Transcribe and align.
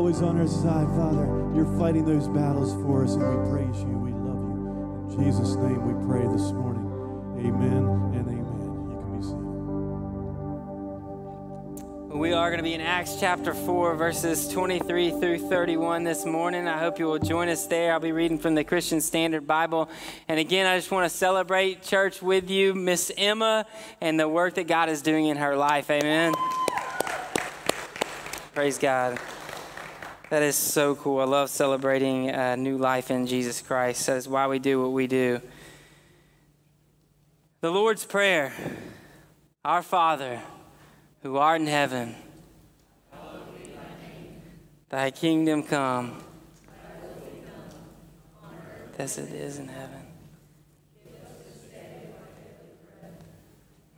on 0.00 0.40
our 0.40 0.48
side, 0.48 0.88
Father. 0.96 1.26
You're 1.54 1.78
fighting 1.78 2.06
those 2.06 2.26
battles 2.26 2.72
for 2.82 3.04
us, 3.04 3.12
and 3.12 3.22
we 3.22 3.50
praise 3.50 3.82
you. 3.82 3.98
We 3.98 4.12
love 4.12 4.40
you. 4.48 5.10
In 5.12 5.24
Jesus' 5.24 5.56
name 5.56 5.84
we 5.86 5.92
pray 6.08 6.22
this 6.26 6.52
morning. 6.52 6.88
Amen 7.38 7.84
and 8.14 8.26
amen. 8.26 8.90
You 8.90 8.96
can 8.98 9.18
be 9.18 9.22
seated. 12.08 12.18
We 12.18 12.32
are 12.32 12.48
going 12.48 12.60
to 12.60 12.64
be 12.64 12.72
in 12.72 12.80
Acts 12.80 13.20
chapter 13.20 13.52
4, 13.52 13.94
verses 13.94 14.48
23 14.48 15.10
through 15.10 15.38
31 15.50 16.04
this 16.04 16.24
morning. 16.24 16.66
I 16.66 16.78
hope 16.78 16.98
you 16.98 17.04
will 17.04 17.18
join 17.18 17.50
us 17.50 17.66
there. 17.66 17.92
I'll 17.92 18.00
be 18.00 18.12
reading 18.12 18.38
from 18.38 18.54
the 18.54 18.64
Christian 18.64 19.02
Standard 19.02 19.46
Bible. 19.46 19.90
And 20.28 20.40
again, 20.40 20.66
I 20.66 20.78
just 20.78 20.90
want 20.90 21.10
to 21.10 21.14
celebrate 21.14 21.82
church 21.82 22.22
with 22.22 22.48
you, 22.48 22.74
Miss 22.74 23.12
Emma, 23.18 23.66
and 24.00 24.18
the 24.18 24.30
work 24.30 24.54
that 24.54 24.66
God 24.66 24.88
is 24.88 25.02
doing 25.02 25.26
in 25.26 25.36
her 25.36 25.56
life. 25.56 25.90
Amen. 25.90 26.32
Praise 28.54 28.78
God. 28.78 29.20
That 30.30 30.42
is 30.42 30.56
so 30.56 30.94
cool. 30.94 31.20
I 31.20 31.24
love 31.24 31.50
celebrating 31.50 32.30
a 32.30 32.56
new 32.56 32.78
life 32.78 33.10
in 33.10 33.26
Jesus 33.26 33.60
Christ. 33.60 34.06
That 34.06 34.16
is 34.16 34.26
why 34.26 34.46
we 34.46 34.58
do 34.58 34.80
what 34.80 34.92
we 34.92 35.06
do. 35.06 35.42
The 37.60 37.70
Lord's 37.70 38.04
Prayer 38.06 38.52
Our 39.64 39.82
Father 39.82 40.40
who 41.22 41.36
art 41.36 41.60
in 41.60 41.66
heaven, 41.66 42.14
thy 44.88 45.10
kingdom 45.10 45.62
come, 45.62 46.22
as 48.98 49.16
it 49.16 49.32
is 49.32 49.58
in 49.58 49.66
heaven. 49.66 50.02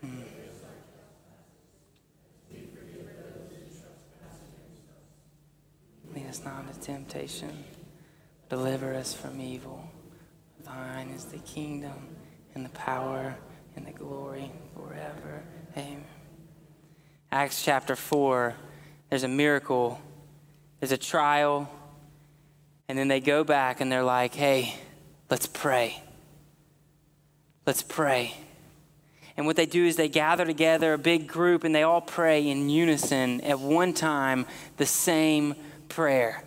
Hmm. 0.01 0.21
Lead 6.15 6.27
us 6.29 6.45
not 6.45 6.61
into 6.61 6.72
temptation, 6.83 7.65
deliver 8.49 8.95
us 8.95 9.15
from 9.15 9.41
evil. 9.41 9.89
Thine 10.65 11.09
is 11.11 11.25
the 11.27 11.39
kingdom 11.39 12.17
and 12.55 12.65
the 12.65 12.71
power 12.71 13.37
and 13.77 13.87
the 13.87 13.93
glory 13.93 14.51
forever. 14.75 15.43
Amen. 15.77 16.05
Acts 17.31 17.65
chapter 17.65 17.97
4, 17.97 18.55
there's 19.09 19.25
a 19.25 19.29
miracle, 19.29 20.01
there's 20.81 20.93
a 20.93 20.99
trial, 20.99 21.71
and 22.89 22.99
then 22.99 23.09
they 23.09 23.21
go 23.21 23.43
back 23.45 23.81
and 23.81 23.91
they're 23.91 24.03
like, 24.03 24.35
hey, 24.35 24.75
let's 25.31 25.47
pray. 25.47 26.03
Let's 27.65 27.83
pray. 27.83 28.35
And 29.37 29.47
what 29.47 29.57
they 29.57 29.67
do 29.67 29.87
is 29.87 29.97
they 29.97 30.09
gather 30.09 30.45
together, 30.45 30.93
a 30.93 30.99
big 30.99 31.27
group, 31.27 31.65
and 31.65 31.75
they 31.75 31.85
all 31.85 32.03
pray 32.03 32.49
in 32.49 32.69
unison 32.69 33.41
at 33.41 33.59
one 33.61 33.95
time 33.95 34.47
the 34.77 34.85
same 34.85 35.55
prayer. 35.89 36.45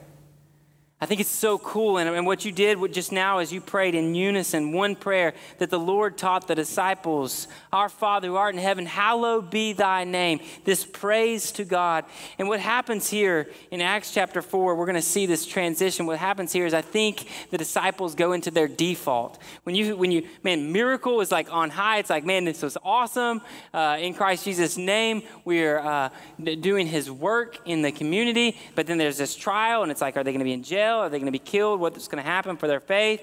I 1.01 1.07
think 1.07 1.19
it's 1.19 1.29
so 1.29 1.57
cool. 1.57 1.97
And, 1.97 2.09
and 2.09 2.25
what 2.25 2.45
you 2.45 2.53
did 2.53 2.79
just 2.93 3.11
now 3.11 3.39
is 3.39 3.51
you 3.51 3.59
prayed 3.59 3.95
in 3.95 4.15
unison 4.15 4.71
one 4.71 4.95
prayer 4.95 5.33
that 5.57 5.69
the 5.69 5.77
Lord 5.77 6.17
taught 6.17 6.47
the 6.47 6.55
disciples 6.55 7.49
Our 7.73 7.89
Father 7.89 8.29
who 8.29 8.35
art 8.37 8.55
in 8.55 8.61
heaven, 8.61 8.85
hallowed 8.85 9.51
be 9.51 9.73
thy 9.73 10.05
name. 10.05 10.39
This 10.63 10.85
praise 10.85 11.51
to 11.53 11.65
God. 11.65 12.05
And 12.39 12.47
what 12.47 12.61
happens 12.61 13.09
here 13.09 13.49
in 13.71 13.81
Acts 13.81 14.13
chapter 14.13 14.41
4, 14.41 14.75
we're 14.75 14.85
going 14.85 14.95
to 14.95 15.01
see 15.01 15.25
this 15.25 15.45
transition. 15.45 16.05
What 16.05 16.17
happens 16.17 16.53
here 16.53 16.65
is 16.65 16.73
I 16.73 16.81
think 16.81 17.27
the 17.51 17.57
disciples 17.57 18.15
go 18.15 18.31
into 18.31 18.49
their 18.49 18.69
default. 18.69 19.37
When 19.63 19.75
you, 19.75 19.97
when 19.97 20.11
you 20.11 20.25
man, 20.43 20.71
miracle 20.71 21.19
is 21.19 21.29
like 21.29 21.51
on 21.51 21.71
high. 21.71 21.97
It's 21.97 22.09
like, 22.09 22.23
man, 22.23 22.45
this 22.45 22.61
was 22.61 22.77
awesome. 22.85 23.41
Uh, 23.73 23.97
in 23.99 24.13
Christ 24.13 24.45
Jesus' 24.45 24.77
name, 24.77 25.23
we're 25.43 25.79
uh, 25.79 26.09
doing 26.41 26.87
his 26.87 27.11
work 27.11 27.59
in 27.65 27.81
the 27.81 27.91
community. 27.91 28.57
But 28.75 28.87
then 28.87 28.97
there's 28.97 29.17
this 29.17 29.35
trial, 29.35 29.83
and 29.83 29.91
it's 29.91 29.99
like, 29.99 30.15
are 30.15 30.23
they 30.23 30.31
going 30.31 30.39
to 30.39 30.45
be 30.45 30.53
in 30.53 30.63
jail? 30.63 30.84
Jail? 30.85 30.97
Are 30.97 31.09
they 31.09 31.17
going 31.17 31.25
to 31.25 31.31
be 31.31 31.39
killed? 31.39 31.79
What's 31.79 32.07
going 32.07 32.23
to 32.23 32.29
happen 32.29 32.57
for 32.57 32.67
their 32.67 32.79
faith? 32.79 33.21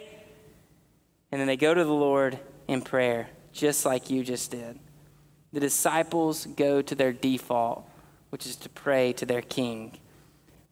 And 1.30 1.40
then 1.40 1.46
they 1.46 1.56
go 1.56 1.72
to 1.72 1.84
the 1.84 1.92
Lord 1.92 2.38
in 2.68 2.82
prayer, 2.82 3.28
just 3.52 3.86
like 3.86 4.10
you 4.10 4.24
just 4.24 4.50
did. 4.50 4.78
The 5.52 5.60
disciples 5.60 6.46
go 6.46 6.82
to 6.82 6.94
their 6.94 7.12
default, 7.12 7.88
which 8.30 8.46
is 8.46 8.56
to 8.56 8.68
pray 8.68 9.12
to 9.14 9.26
their 9.26 9.42
king. 9.42 9.98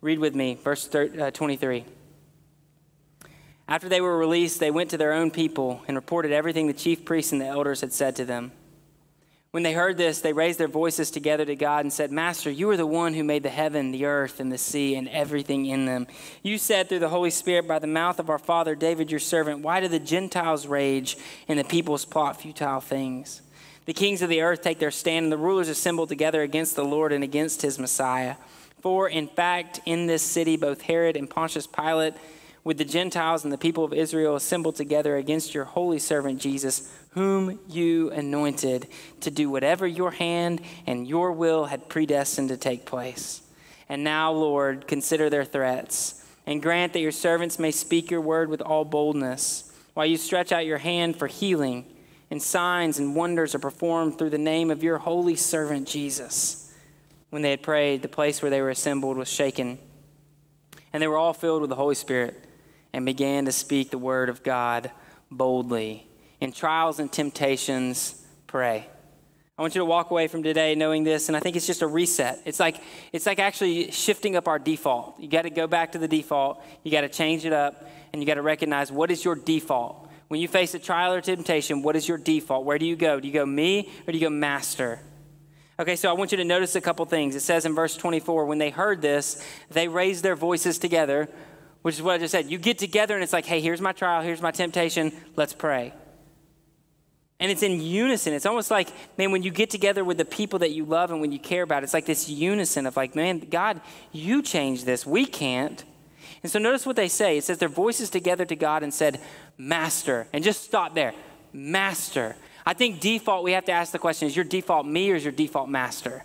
Read 0.00 0.18
with 0.18 0.34
me, 0.34 0.54
verse 0.62 0.92
uh, 0.94 1.30
23. 1.32 1.84
After 3.68 3.88
they 3.88 4.00
were 4.00 4.18
released, 4.18 4.58
they 4.58 4.70
went 4.70 4.90
to 4.90 4.96
their 4.96 5.12
own 5.12 5.30
people 5.30 5.82
and 5.86 5.96
reported 5.96 6.32
everything 6.32 6.66
the 6.66 6.72
chief 6.72 7.04
priests 7.04 7.32
and 7.32 7.40
the 7.40 7.46
elders 7.46 7.82
had 7.82 7.92
said 7.92 8.16
to 8.16 8.24
them. 8.24 8.52
When 9.52 9.64
they 9.64 9.72
heard 9.72 9.96
this, 9.96 10.20
they 10.20 10.32
raised 10.32 10.60
their 10.60 10.68
voices 10.68 11.10
together 11.10 11.44
to 11.44 11.56
God 11.56 11.84
and 11.84 11.92
said, 11.92 12.12
Master, 12.12 12.50
you 12.50 12.70
are 12.70 12.76
the 12.76 12.86
one 12.86 13.14
who 13.14 13.24
made 13.24 13.42
the 13.42 13.48
heaven, 13.48 13.90
the 13.90 14.04
earth, 14.04 14.38
and 14.38 14.52
the 14.52 14.58
sea, 14.58 14.94
and 14.94 15.08
everything 15.08 15.66
in 15.66 15.86
them. 15.86 16.06
You 16.44 16.56
said 16.56 16.88
through 16.88 17.00
the 17.00 17.08
Holy 17.08 17.30
Spirit 17.30 17.66
by 17.66 17.80
the 17.80 17.88
mouth 17.88 18.20
of 18.20 18.30
our 18.30 18.38
father 18.38 18.76
David, 18.76 19.10
your 19.10 19.18
servant, 19.18 19.62
Why 19.62 19.80
do 19.80 19.88
the 19.88 19.98
Gentiles 19.98 20.68
rage 20.68 21.16
and 21.48 21.58
the 21.58 21.64
peoples 21.64 22.04
plot 22.04 22.40
futile 22.40 22.80
things? 22.80 23.42
The 23.86 23.92
kings 23.92 24.22
of 24.22 24.28
the 24.28 24.42
earth 24.42 24.62
take 24.62 24.78
their 24.78 24.92
stand, 24.92 25.24
and 25.24 25.32
the 25.32 25.36
rulers 25.36 25.68
assemble 25.68 26.06
together 26.06 26.42
against 26.42 26.76
the 26.76 26.84
Lord 26.84 27.12
and 27.12 27.24
against 27.24 27.62
his 27.62 27.76
Messiah. 27.76 28.36
For 28.80 29.08
in 29.08 29.26
fact, 29.26 29.80
in 29.84 30.06
this 30.06 30.22
city, 30.22 30.56
both 30.56 30.82
Herod 30.82 31.16
and 31.16 31.28
Pontius 31.28 31.66
Pilate, 31.66 32.14
with 32.62 32.78
the 32.78 32.84
Gentiles 32.84 33.42
and 33.42 33.52
the 33.52 33.58
people 33.58 33.84
of 33.84 33.92
Israel 33.92 34.36
assembled 34.36 34.76
together 34.76 35.16
against 35.16 35.54
your 35.54 35.64
holy 35.64 35.98
servant 35.98 36.40
Jesus, 36.40 36.92
whom 37.10 37.58
you 37.68 38.10
anointed 38.10 38.86
to 39.20 39.30
do 39.30 39.50
whatever 39.50 39.86
your 39.86 40.12
hand 40.12 40.60
and 40.86 41.08
your 41.08 41.32
will 41.32 41.66
had 41.66 41.88
predestined 41.88 42.48
to 42.48 42.56
take 42.56 42.86
place. 42.86 43.42
And 43.88 44.04
now, 44.04 44.30
Lord, 44.30 44.86
consider 44.86 45.28
their 45.28 45.44
threats 45.44 46.24
and 46.46 46.62
grant 46.62 46.92
that 46.92 47.00
your 47.00 47.12
servants 47.12 47.58
may 47.58 47.70
speak 47.70 48.10
your 48.10 48.20
word 48.20 48.48
with 48.48 48.60
all 48.60 48.84
boldness, 48.84 49.72
while 49.94 50.06
you 50.06 50.16
stretch 50.16 50.52
out 50.52 50.66
your 50.66 50.78
hand 50.78 51.16
for 51.16 51.26
healing, 51.26 51.84
and 52.30 52.40
signs 52.40 52.98
and 52.98 53.16
wonders 53.16 53.54
are 53.54 53.60
performed 53.60 54.16
through 54.16 54.30
the 54.30 54.38
name 54.38 54.70
of 54.70 54.82
your 54.82 54.98
holy 54.98 55.36
servant 55.36 55.86
Jesus. 55.86 56.72
When 57.30 57.42
they 57.42 57.50
had 57.50 57.62
prayed, 57.62 58.02
the 58.02 58.08
place 58.08 58.40
where 58.40 58.50
they 58.50 58.60
were 58.60 58.70
assembled 58.70 59.16
was 59.16 59.28
shaken, 59.28 59.78
and 60.92 61.02
they 61.02 61.08
were 61.08 61.18
all 61.18 61.32
filled 61.32 61.60
with 61.60 61.70
the 61.70 61.76
Holy 61.76 61.94
Spirit 61.94 62.44
and 62.92 63.04
began 63.04 63.44
to 63.44 63.52
speak 63.52 63.90
the 63.90 63.98
word 63.98 64.28
of 64.28 64.42
God 64.42 64.90
boldly. 65.30 66.09
In 66.40 66.52
trials 66.52 66.98
and 66.98 67.12
temptations, 67.12 68.26
pray. 68.46 68.86
I 69.58 69.62
want 69.62 69.74
you 69.74 69.80
to 69.80 69.84
walk 69.84 70.10
away 70.10 70.26
from 70.26 70.42
today 70.42 70.74
knowing 70.74 71.04
this, 71.04 71.28
and 71.28 71.36
I 71.36 71.40
think 71.40 71.54
it's 71.54 71.66
just 71.66 71.82
a 71.82 71.86
reset. 71.86 72.40
It's 72.46 72.58
like 72.58 72.80
it's 73.12 73.26
like 73.26 73.38
actually 73.38 73.90
shifting 73.90 74.36
up 74.36 74.48
our 74.48 74.58
default. 74.58 75.20
You 75.20 75.28
got 75.28 75.42
to 75.42 75.50
go 75.50 75.66
back 75.66 75.92
to 75.92 75.98
the 75.98 76.08
default. 76.08 76.62
You 76.82 76.90
got 76.90 77.02
to 77.02 77.10
change 77.10 77.44
it 77.44 77.52
up, 77.52 77.86
and 78.12 78.22
you 78.22 78.26
got 78.26 78.34
to 78.34 78.42
recognize 78.42 78.90
what 78.90 79.10
is 79.10 79.22
your 79.22 79.34
default. 79.34 80.08
When 80.28 80.40
you 80.40 80.48
face 80.48 80.72
a 80.74 80.78
trial 80.78 81.12
or 81.12 81.20
temptation, 81.20 81.82
what 81.82 81.94
is 81.94 82.08
your 82.08 82.16
default? 82.16 82.64
Where 82.64 82.78
do 82.78 82.86
you 82.86 82.96
go? 82.96 83.20
Do 83.20 83.28
you 83.28 83.34
go 83.34 83.44
me 83.44 83.90
or 84.06 84.12
do 84.12 84.18
you 84.18 84.24
go 84.24 84.30
master? 84.30 85.00
Okay, 85.78 85.96
so 85.96 86.08
I 86.08 86.12
want 86.12 86.30
you 86.30 86.38
to 86.38 86.44
notice 86.44 86.76
a 86.76 86.80
couple 86.80 87.04
things. 87.04 87.34
It 87.34 87.40
says 87.40 87.66
in 87.66 87.74
verse 87.74 87.96
24, 87.96 88.46
when 88.46 88.58
they 88.58 88.70
heard 88.70 89.02
this, 89.02 89.44
they 89.70 89.88
raised 89.88 90.22
their 90.22 90.36
voices 90.36 90.78
together 90.78 91.28
which 91.82 91.94
is 91.94 92.02
what 92.02 92.14
I 92.14 92.18
just 92.18 92.32
said. 92.32 92.50
You 92.50 92.58
get 92.58 92.78
together 92.78 93.14
and 93.14 93.22
it's 93.22 93.32
like, 93.32 93.46
hey, 93.46 93.60
here's 93.60 93.80
my 93.80 93.92
trial, 93.92 94.22
here's 94.22 94.42
my 94.42 94.50
temptation, 94.50 95.12
let's 95.36 95.54
pray. 95.54 95.92
And 97.40 97.50
it's 97.50 97.62
in 97.62 97.80
unison. 97.80 98.34
It's 98.34 98.46
almost 98.46 98.70
like, 98.70 98.90
man, 99.16 99.32
when 99.32 99.42
you 99.42 99.50
get 99.50 99.70
together 99.70 100.04
with 100.04 100.18
the 100.18 100.24
people 100.24 100.58
that 100.60 100.70
you 100.70 100.84
love 100.84 101.10
and 101.10 101.20
when 101.20 101.32
you 101.32 101.38
care 101.38 101.62
about, 101.62 101.82
it's 101.82 101.94
like 101.94 102.06
this 102.06 102.28
unison 102.28 102.86
of 102.86 102.96
like, 102.96 103.16
man, 103.16 103.40
God, 103.40 103.80
you 104.12 104.42
change 104.42 104.84
this. 104.84 105.06
We 105.06 105.24
can't. 105.26 105.82
And 106.42 106.52
so 106.52 106.58
notice 106.58 106.86
what 106.86 106.96
they 106.96 107.08
say. 107.08 107.38
It 107.38 107.44
says 107.44 107.58
their 107.58 107.68
voices 107.68 108.10
together 108.10 108.44
to 108.44 108.54
God 108.54 108.82
and 108.82 108.92
said, 108.92 109.20
Master. 109.56 110.28
And 110.32 110.44
just 110.44 110.64
stop 110.64 110.94
there. 110.94 111.14
Master. 111.52 112.36
I 112.66 112.74
think 112.74 113.00
default, 113.00 113.42
we 113.42 113.52
have 113.52 113.64
to 113.64 113.72
ask 113.72 113.90
the 113.90 113.98
question 113.98 114.28
is 114.28 114.36
your 114.36 114.44
default 114.44 114.86
me 114.86 115.10
or 115.10 115.16
is 115.16 115.24
your 115.24 115.32
default 115.32 115.68
master? 115.68 116.24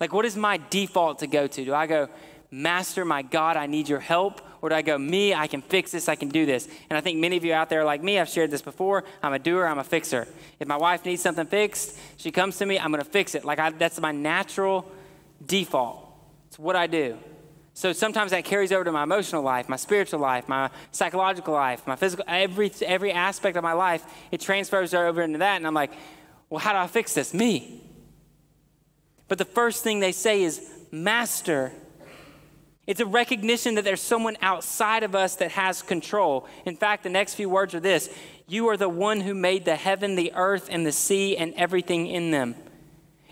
Like, 0.00 0.12
what 0.12 0.24
is 0.24 0.36
my 0.36 0.60
default 0.70 1.20
to 1.20 1.26
go 1.26 1.46
to? 1.46 1.64
Do 1.64 1.74
I 1.74 1.86
go, 1.86 2.08
Master, 2.50 3.04
my 3.04 3.22
God, 3.22 3.56
I 3.56 3.66
need 3.66 3.88
your 3.88 4.00
help? 4.00 4.40
Or 4.64 4.70
do 4.70 4.76
I 4.76 4.80
go, 4.80 4.96
me, 4.96 5.34
I 5.34 5.46
can 5.46 5.60
fix 5.60 5.90
this, 5.90 6.08
I 6.08 6.14
can 6.14 6.30
do 6.30 6.46
this? 6.46 6.66
And 6.88 6.96
I 6.96 7.02
think 7.02 7.18
many 7.18 7.36
of 7.36 7.44
you 7.44 7.52
out 7.52 7.68
there 7.68 7.84
like 7.84 8.02
me, 8.02 8.18
I've 8.18 8.30
shared 8.30 8.50
this 8.50 8.62
before. 8.62 9.04
I'm 9.22 9.34
a 9.34 9.38
doer, 9.38 9.66
I'm 9.66 9.78
a 9.78 9.84
fixer. 9.84 10.26
If 10.58 10.66
my 10.66 10.78
wife 10.78 11.04
needs 11.04 11.20
something 11.20 11.46
fixed, 11.46 11.98
she 12.16 12.30
comes 12.30 12.56
to 12.56 12.64
me, 12.64 12.78
I'm 12.78 12.90
gonna 12.90 13.04
fix 13.04 13.34
it. 13.34 13.44
Like 13.44 13.58
I, 13.58 13.68
that's 13.72 14.00
my 14.00 14.10
natural 14.10 14.90
default. 15.44 16.08
It's 16.48 16.58
what 16.58 16.76
I 16.76 16.86
do. 16.86 17.18
So 17.74 17.92
sometimes 17.92 18.30
that 18.30 18.46
carries 18.46 18.72
over 18.72 18.84
to 18.84 18.90
my 18.90 19.02
emotional 19.02 19.42
life, 19.42 19.68
my 19.68 19.76
spiritual 19.76 20.20
life, 20.20 20.48
my 20.48 20.70
psychological 20.92 21.52
life, 21.52 21.86
my 21.86 21.96
physical, 21.96 22.24
every, 22.26 22.72
every 22.86 23.12
aspect 23.12 23.58
of 23.58 23.62
my 23.62 23.74
life, 23.74 24.02
it 24.30 24.40
transfers 24.40 24.94
over 24.94 25.20
into 25.20 25.40
that. 25.40 25.56
And 25.56 25.66
I'm 25.66 25.74
like, 25.74 25.92
well, 26.48 26.60
how 26.60 26.72
do 26.72 26.78
I 26.78 26.86
fix 26.86 27.12
this? 27.12 27.34
Me. 27.34 27.82
But 29.28 29.36
the 29.36 29.44
first 29.44 29.84
thing 29.84 30.00
they 30.00 30.12
say 30.12 30.42
is, 30.42 30.66
Master, 30.90 31.70
it's 32.86 33.00
a 33.00 33.06
recognition 33.06 33.76
that 33.76 33.84
there's 33.84 34.02
someone 34.02 34.36
outside 34.42 35.02
of 35.02 35.14
us 35.14 35.36
that 35.36 35.52
has 35.52 35.80
control. 35.80 36.46
In 36.66 36.76
fact, 36.76 37.02
the 37.02 37.08
next 37.08 37.34
few 37.34 37.48
words 37.48 37.74
are 37.74 37.80
this 37.80 38.10
You 38.46 38.68
are 38.68 38.76
the 38.76 38.88
one 38.88 39.20
who 39.20 39.34
made 39.34 39.64
the 39.64 39.76
heaven, 39.76 40.16
the 40.16 40.32
earth, 40.34 40.68
and 40.70 40.86
the 40.86 40.92
sea, 40.92 41.36
and 41.36 41.54
everything 41.54 42.06
in 42.06 42.30
them. 42.30 42.54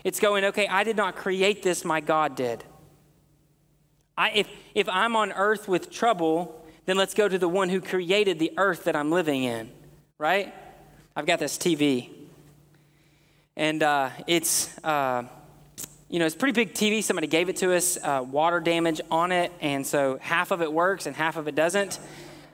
It's 0.03 0.19
going, 0.19 0.43
okay, 0.45 0.67
I 0.67 0.83
did 0.83 0.97
not 0.97 1.15
create 1.15 1.63
this, 1.63 1.85
my 1.85 2.01
God 2.01 2.35
did. 2.35 2.63
I, 4.17 4.31
if, 4.31 4.47
if 4.75 4.89
I'm 4.89 5.15
on 5.15 5.31
earth 5.31 5.67
with 5.67 5.89
trouble, 5.89 6.65
then 6.85 6.97
let's 6.97 7.13
go 7.13 7.27
to 7.27 7.37
the 7.37 7.47
one 7.47 7.69
who 7.69 7.79
created 7.79 8.37
the 8.37 8.51
earth 8.57 8.83
that 8.83 8.95
I'm 8.95 9.11
living 9.11 9.43
in, 9.43 9.71
right? 10.17 10.53
I've 11.15 11.25
got 11.25 11.39
this 11.39 11.57
TV. 11.57 12.09
And 13.55 13.83
uh, 13.83 14.09
it's. 14.27 14.75
Uh, 14.83 15.23
you 16.13 16.19
know, 16.19 16.27
it's 16.27 16.35
pretty 16.35 16.53
big 16.53 16.75
TV. 16.75 17.03
Somebody 17.03 17.25
gave 17.25 17.49
it 17.49 17.55
to 17.55 17.73
us, 17.73 17.97
uh, 17.97 18.23
water 18.23 18.59
damage 18.59 19.01
on 19.09 19.31
it, 19.31 19.51
and 19.61 19.83
so 19.83 20.19
half 20.21 20.51
of 20.51 20.61
it 20.61 20.71
works 20.71 21.07
and 21.07 21.15
half 21.15 21.37
of 21.37 21.47
it 21.47 21.55
doesn't. 21.55 21.99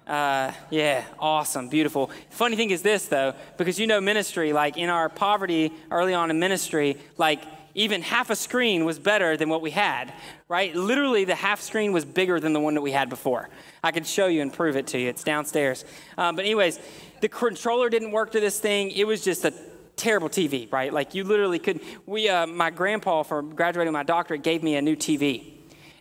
Uh, 0.08 0.54
yeah, 0.70 1.04
awesome, 1.20 1.68
beautiful. 1.68 2.10
Funny 2.30 2.56
thing 2.56 2.70
is 2.70 2.82
this, 2.84 3.08
though, 3.08 3.34
because 3.58 3.78
you 3.78 3.86
know 3.86 4.00
ministry, 4.00 4.54
like 4.54 4.78
in 4.78 4.90
our 4.90 5.10
poverty 5.10 5.74
early 5.92 6.14
on 6.14 6.32
in 6.32 6.40
ministry, 6.40 6.96
like 7.18 7.44
even 7.76 8.02
half 8.02 8.30
a 8.30 8.36
screen 8.38 8.86
was 8.86 8.98
better 8.98 9.36
than 9.36 9.50
what 9.50 9.62
we 9.62 9.72
had, 9.72 10.14
right? 10.48 10.74
Literally, 10.74 11.26
the 11.26 11.36
half 11.36 11.60
screen 11.60 11.92
was 11.92 12.06
bigger 12.06 12.40
than 12.40 12.54
the 12.54 12.62
one 12.62 12.76
that 12.76 12.82
we 12.82 12.92
had 12.92 13.10
before. 13.10 13.50
I 13.84 13.92
could 13.92 14.08
show 14.08 14.28
you 14.28 14.42
and 14.42 14.54
prove 14.54 14.78
it 14.78 14.88
to 14.88 14.98
you. 14.98 15.10
It's 15.10 15.26
downstairs. 15.26 15.84
Um, 16.18 16.38
but, 16.38 16.46
anyways, 16.46 16.80
the 17.20 17.28
controller 17.28 17.90
didn't 17.90 18.12
work 18.12 18.32
to 18.32 18.40
this 18.40 18.58
thing. 18.58 18.92
It 18.92 19.06
was 19.06 19.22
just 19.22 19.44
a 19.44 19.54
terrible 20.00 20.30
TV, 20.30 20.72
right? 20.72 20.92
Like 20.92 21.14
you 21.14 21.24
literally 21.24 21.60
could. 21.60 21.82
We, 22.06 22.30
uh, 22.30 22.48
my 22.48 22.70
grandpa, 22.72 23.24
for 23.24 23.42
graduating 23.42 23.94
my 23.94 24.04
doctorate, 24.04 24.42
gave 24.42 24.64
me 24.64 24.76
a 24.76 24.82
new 24.82 24.96
TV. 24.96 25.54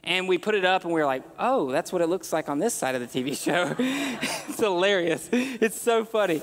And 0.04 0.26
we 0.26 0.38
put 0.38 0.54
it 0.54 0.64
up 0.64 0.84
and 0.84 0.94
we 0.94 1.00
were 1.00 1.06
like, 1.06 1.22
oh, 1.38 1.70
that's 1.70 1.92
what 1.92 2.00
it 2.00 2.08
looks 2.08 2.32
like 2.32 2.48
on 2.48 2.58
this 2.58 2.72
side 2.72 2.94
of 2.94 3.00
the 3.00 3.06
TV 3.06 3.36
show. 3.44 3.74
it's 3.78 4.58
hilarious. 4.58 5.28
It's 5.32 5.78
so 5.78 6.04
funny. 6.04 6.40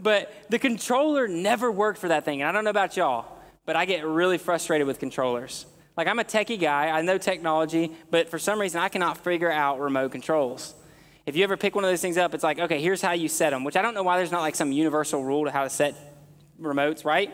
But 0.00 0.32
the 0.50 0.58
controller 0.58 1.28
never 1.28 1.70
worked 1.70 1.98
for 2.00 2.08
that 2.08 2.24
thing. 2.24 2.42
And 2.42 2.48
I 2.48 2.52
don't 2.52 2.64
know 2.64 2.70
about 2.70 2.96
y'all, 2.96 3.26
but 3.66 3.76
I 3.76 3.84
get 3.84 4.04
really 4.04 4.38
frustrated 4.38 4.86
with 4.86 4.98
controllers. 4.98 5.66
Like, 5.96 6.08
I'm 6.08 6.18
a 6.18 6.24
techie 6.24 6.58
guy, 6.58 6.88
I 6.88 7.02
know 7.02 7.18
technology, 7.18 7.92
but 8.10 8.28
for 8.28 8.38
some 8.38 8.60
reason, 8.60 8.80
I 8.80 8.88
cannot 8.88 9.18
figure 9.18 9.50
out 9.50 9.78
remote 9.78 10.10
controls. 10.10 10.74
If 11.24 11.36
you 11.36 11.44
ever 11.44 11.56
pick 11.56 11.76
one 11.76 11.84
of 11.84 11.90
those 11.90 12.02
things 12.02 12.18
up, 12.18 12.34
it's 12.34 12.42
like, 12.42 12.58
okay, 12.58 12.80
here's 12.80 13.00
how 13.00 13.12
you 13.12 13.28
set 13.28 13.50
them, 13.50 13.62
which 13.62 13.76
I 13.76 13.82
don't 13.82 13.94
know 13.94 14.02
why 14.02 14.16
there's 14.16 14.32
not 14.32 14.40
like 14.40 14.56
some 14.56 14.72
universal 14.72 15.22
rule 15.22 15.44
to 15.44 15.52
how 15.52 15.62
to 15.62 15.70
set 15.70 15.94
remotes, 16.60 17.04
right? 17.04 17.32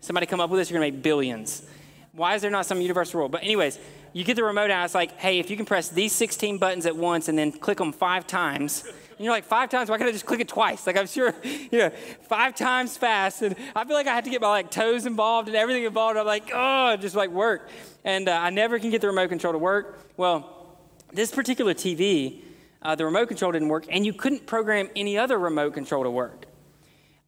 Somebody 0.00 0.26
come 0.26 0.40
up 0.40 0.50
with 0.50 0.60
this, 0.60 0.70
you're 0.70 0.78
gonna 0.80 0.92
make 0.92 1.02
billions. 1.02 1.66
Why 2.12 2.34
is 2.34 2.42
there 2.42 2.50
not 2.50 2.66
some 2.66 2.80
universal 2.80 3.20
rule? 3.20 3.28
But, 3.28 3.42
anyways, 3.42 3.78
you 4.12 4.22
get 4.22 4.36
the 4.36 4.44
remote 4.44 4.70
out, 4.70 4.84
it's 4.84 4.94
like, 4.94 5.18
hey, 5.18 5.40
if 5.40 5.50
you 5.50 5.56
can 5.56 5.66
press 5.66 5.88
these 5.88 6.12
16 6.12 6.58
buttons 6.58 6.86
at 6.86 6.96
once 6.96 7.28
and 7.28 7.36
then 7.36 7.50
click 7.50 7.78
them 7.78 7.92
five 7.92 8.26
times, 8.26 8.84
and 9.16 9.24
you're 9.24 9.32
like, 9.32 9.44
five 9.44 9.70
times? 9.70 9.88
Why 9.88 9.98
can't 9.98 10.08
I 10.08 10.12
just 10.12 10.26
click 10.26 10.40
it 10.40 10.48
twice? 10.48 10.86
Like, 10.86 10.96
I'm 10.96 11.06
sure, 11.06 11.34
you 11.44 11.78
know, 11.78 11.90
five 12.22 12.54
times 12.54 12.96
fast. 12.96 13.42
And 13.42 13.54
I 13.74 13.84
feel 13.84 13.94
like 13.94 14.08
I 14.08 14.14
have 14.14 14.24
to 14.24 14.30
get 14.30 14.40
my 14.40 14.48
like 14.48 14.70
toes 14.70 15.06
involved 15.06 15.48
and 15.48 15.56
everything 15.56 15.84
involved. 15.84 16.18
I'm 16.18 16.26
like, 16.26 16.50
oh, 16.52 16.96
just 16.96 17.14
like 17.14 17.30
work. 17.30 17.68
And 18.04 18.28
uh, 18.28 18.32
I 18.32 18.50
never 18.50 18.78
can 18.78 18.90
get 18.90 19.00
the 19.00 19.06
remote 19.06 19.28
control 19.28 19.52
to 19.52 19.58
work. 19.58 20.00
Well, 20.16 20.78
this 21.12 21.30
particular 21.30 21.74
TV, 21.74 22.42
uh, 22.82 22.96
the 22.96 23.04
remote 23.04 23.28
control 23.28 23.52
didn't 23.52 23.68
work, 23.68 23.86
and 23.88 24.04
you 24.04 24.12
couldn't 24.12 24.46
program 24.46 24.90
any 24.96 25.16
other 25.16 25.38
remote 25.38 25.74
control 25.74 26.02
to 26.02 26.10
work. 26.10 26.46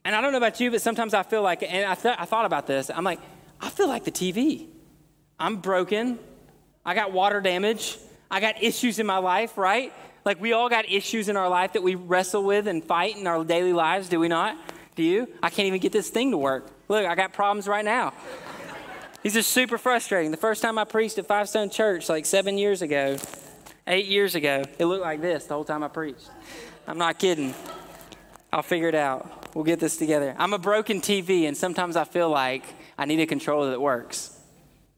And 0.07 0.15
I 0.15 0.21
don't 0.21 0.31
know 0.31 0.39
about 0.39 0.61
you, 0.61 0.71
but 0.71 0.81
sometimes 0.81 1.15
I 1.15 1.25
feel 1.25 1.43
like, 1.43 1.65
and 1.65 1.85
I, 1.85 1.97
th- 1.97 2.15
I 2.17 2.27
thought 2.27 2.45
about 2.45 2.69
this, 2.69 2.93
I'm 2.95 3.03
like, 3.03 3.19
I 3.61 3.71
feel 3.71 3.89
like 3.89 4.05
the 4.05 4.13
TV. 4.13 4.69
I'm 5.37 5.57
broken. 5.57 6.21
I 6.85 6.95
got 6.95 7.11
water 7.11 7.41
damage. 7.41 7.99
I 8.31 8.39
got 8.39 8.63
issues 8.63 9.01
in 9.01 9.07
my 9.07 9.19
life, 9.19 9.59
right? 9.59 9.93
Like 10.25 10.41
we 10.41 10.53
all 10.53 10.69
got 10.69 10.89
issues 10.89 11.29
in 11.29 11.37
our 11.37 11.49
life 11.49 11.73
that 11.73 11.83
we 11.83 11.97
wrestle 11.97 12.45
with 12.45 12.69
and 12.69 12.85
fight 12.85 13.17
in 13.17 13.27
our 13.27 13.43
daily 13.43 13.73
lives, 13.73 14.09
do 14.09 14.21
we 14.21 14.29
not? 14.29 14.57
Do 14.95 15.03
you? 15.03 15.27
I 15.43 15.51
can't 15.51 15.67
even 15.67 15.81
get 15.81 15.91
this 15.91 16.09
thing 16.09 16.31
to 16.31 16.39
work. 16.39 16.71
Look, 16.87 17.05
I 17.05 17.17
got 17.17 17.33
problems 17.33 17.67
right 17.67 17.85
now. 17.85 18.13
These 19.23 19.37
are 19.37 19.43
super 19.43 19.77
frustrating. 19.77 20.31
The 20.31 20.37
first 20.37 20.63
time 20.63 20.79
I 20.79 20.85
preached 20.85 21.19
at 21.19 21.27
Five 21.27 21.49
Stone 21.49 21.71
Church, 21.71 22.09
like 22.09 22.27
seven 22.27 22.59
years 22.59 22.81
ago, 22.81 23.17
eight 23.89 24.07
years 24.07 24.37
ago, 24.37 24.63
it 24.79 24.85
looked 24.85 25.03
like 25.03 25.21
this 25.21 25.47
the 25.47 25.55
whole 25.55 25.65
time 25.65 25.83
I 25.83 25.89
preached. 25.89 26.31
I'm 26.87 26.97
not 26.97 27.19
kidding. 27.19 27.57
I'll 28.53 28.63
figure 28.63 28.89
it 28.89 28.95
out. 28.95 29.46
We'll 29.57 29.65
get 29.65 29.81
this 29.81 29.97
together. 29.97 30.35
I'm 30.37 30.53
a 30.53 30.59
broken 30.59 31.01
TV, 31.01 31.49
and 31.49 31.57
sometimes 31.57 31.97
I 31.97 32.05
feel 32.05 32.29
like 32.29 32.63
I 32.99 33.07
need 33.07 33.21
a 33.21 33.27
controller 33.27 33.71
that 33.71 33.81
works. 33.81 34.39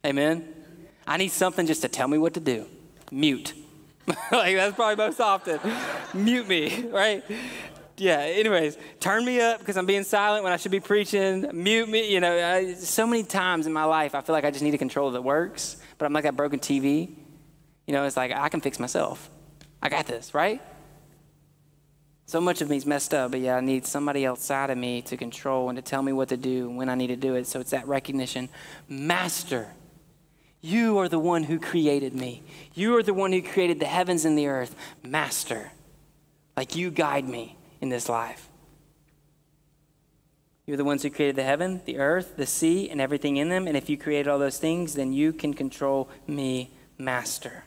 Amen? 0.04 0.52
I 1.06 1.16
need 1.16 1.28
something 1.28 1.64
just 1.64 1.82
to 1.82 1.88
tell 1.88 2.08
me 2.08 2.18
what 2.18 2.34
to 2.34 2.40
do. 2.40 2.66
Mute. 3.12 3.54
like 4.32 4.56
that's 4.56 4.74
probably 4.74 4.96
most 4.96 5.20
often. 5.20 5.60
Mute 6.12 6.48
me, 6.48 6.86
right? 6.90 7.22
Yeah, 7.98 8.18
anyways, 8.18 8.76
turn 8.98 9.24
me 9.24 9.40
up 9.40 9.60
because 9.60 9.76
I'm 9.76 9.86
being 9.86 10.02
silent 10.02 10.42
when 10.42 10.52
I 10.52 10.56
should 10.56 10.72
be 10.72 10.80
preaching. 10.80 11.48
Mute 11.52 11.88
me, 11.88 12.12
you 12.12 12.18
know. 12.18 12.36
I, 12.36 12.74
so 12.74 13.06
many 13.06 13.22
times 13.22 13.68
in 13.68 13.72
my 13.72 13.84
life, 13.84 14.16
I 14.16 14.22
feel 14.22 14.32
like 14.32 14.44
I 14.44 14.50
just 14.50 14.64
need 14.64 14.74
a 14.74 14.78
controller 14.78 15.12
that 15.12 15.22
works, 15.22 15.76
but 15.98 16.06
I'm 16.06 16.12
like 16.12 16.24
that 16.24 16.36
broken 16.36 16.58
TV. 16.58 17.14
You 17.86 17.92
know, 17.92 18.02
it's 18.02 18.16
like 18.16 18.32
I 18.32 18.48
can 18.48 18.60
fix 18.60 18.80
myself. 18.80 19.30
I 19.80 19.88
got 19.88 20.06
this, 20.06 20.34
right? 20.34 20.60
So 22.28 22.42
much 22.42 22.60
of 22.60 22.68
me's 22.68 22.84
messed 22.84 23.14
up, 23.14 23.30
but 23.30 23.40
yeah, 23.40 23.56
I 23.56 23.60
need 23.60 23.86
somebody 23.86 24.26
outside 24.26 24.68
of 24.68 24.76
me 24.76 25.00
to 25.00 25.16
control 25.16 25.70
and 25.70 25.76
to 25.76 25.82
tell 25.82 26.02
me 26.02 26.12
what 26.12 26.28
to 26.28 26.36
do 26.36 26.68
and 26.68 26.76
when 26.76 26.90
I 26.90 26.94
need 26.94 27.06
to 27.06 27.16
do 27.16 27.36
it. 27.36 27.46
So 27.46 27.58
it's 27.58 27.70
that 27.70 27.88
recognition. 27.88 28.50
Master, 28.86 29.68
you 30.60 30.98
are 30.98 31.08
the 31.08 31.18
one 31.18 31.44
who 31.44 31.58
created 31.58 32.14
me. 32.14 32.42
You 32.74 32.94
are 32.98 33.02
the 33.02 33.14
one 33.14 33.32
who 33.32 33.40
created 33.40 33.80
the 33.80 33.86
heavens 33.86 34.26
and 34.26 34.36
the 34.36 34.46
earth. 34.46 34.76
Master, 35.02 35.72
like 36.54 36.76
you 36.76 36.90
guide 36.90 37.26
me 37.26 37.56
in 37.80 37.88
this 37.88 38.10
life. 38.10 38.50
You're 40.66 40.76
the 40.76 40.84
ones 40.84 41.02
who 41.02 41.08
created 41.08 41.36
the 41.36 41.44
heaven, 41.44 41.80
the 41.86 41.96
earth, 41.96 42.36
the 42.36 42.44
sea, 42.44 42.90
and 42.90 43.00
everything 43.00 43.38
in 43.38 43.48
them. 43.48 43.66
And 43.66 43.74
if 43.74 43.88
you 43.88 43.96
created 43.96 44.28
all 44.28 44.38
those 44.38 44.58
things, 44.58 44.92
then 44.92 45.14
you 45.14 45.32
can 45.32 45.54
control 45.54 46.10
me, 46.26 46.72
Master. 46.98 47.64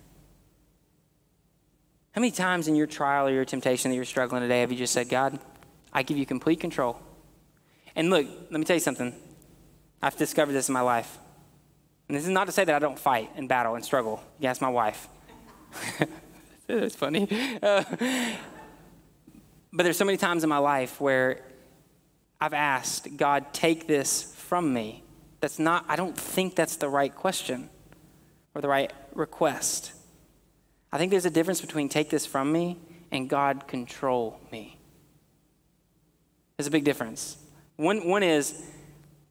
How 2.11 2.19
many 2.19 2.31
times 2.31 2.67
in 2.67 2.75
your 2.75 2.87
trial 2.87 3.27
or 3.27 3.31
your 3.31 3.45
temptation 3.45 3.89
that 3.89 3.95
you're 3.95 4.03
struggling 4.03 4.41
today 4.41 4.61
have 4.61 4.71
you 4.71 4.77
just 4.77 4.93
said, 4.93 5.07
God, 5.07 5.39
I 5.93 6.03
give 6.03 6.17
you 6.17 6.25
complete 6.25 6.59
control? 6.59 6.99
And 7.95 8.09
look, 8.09 8.27
let 8.49 8.59
me 8.59 8.65
tell 8.65 8.75
you 8.75 8.81
something. 8.81 9.15
I've 10.01 10.17
discovered 10.17 10.51
this 10.51 10.67
in 10.67 10.73
my 10.73 10.81
life. 10.81 11.17
And 12.09 12.17
this 12.17 12.25
is 12.25 12.29
not 12.29 12.47
to 12.47 12.51
say 12.51 12.65
that 12.65 12.75
I 12.75 12.79
don't 12.79 12.99
fight 12.99 13.29
and 13.35 13.47
battle 13.47 13.75
and 13.75 13.85
struggle. 13.85 14.21
You 14.39 14.49
ask 14.49 14.61
my 14.61 14.69
wife. 14.69 15.07
That's 16.67 16.95
funny. 16.95 17.29
Uh, 17.61 17.83
but 19.71 19.83
there's 19.83 19.97
so 19.97 20.05
many 20.05 20.17
times 20.17 20.43
in 20.43 20.49
my 20.49 20.57
life 20.57 20.99
where 20.99 21.41
I've 22.41 22.53
asked, 22.53 23.15
God, 23.15 23.53
take 23.53 23.87
this 23.87 24.33
from 24.35 24.73
me. 24.73 25.03
That's 25.39 25.59
not, 25.59 25.85
I 25.87 25.95
don't 25.95 26.17
think 26.17 26.55
that's 26.55 26.75
the 26.75 26.89
right 26.89 27.13
question 27.13 27.69
or 28.53 28.61
the 28.61 28.67
right 28.67 28.91
request. 29.13 29.93
I 30.91 30.97
think 30.97 31.11
there's 31.11 31.25
a 31.25 31.31
difference 31.31 31.61
between 31.61 31.89
take 31.89 32.09
this 32.09 32.25
from 32.25 32.51
me 32.51 32.77
and 33.11 33.29
God 33.29 33.67
control 33.67 34.39
me. 34.51 34.77
There's 36.57 36.67
a 36.67 36.71
big 36.71 36.83
difference. 36.83 37.37
One, 37.77 38.07
one 38.07 38.23
is 38.23 38.61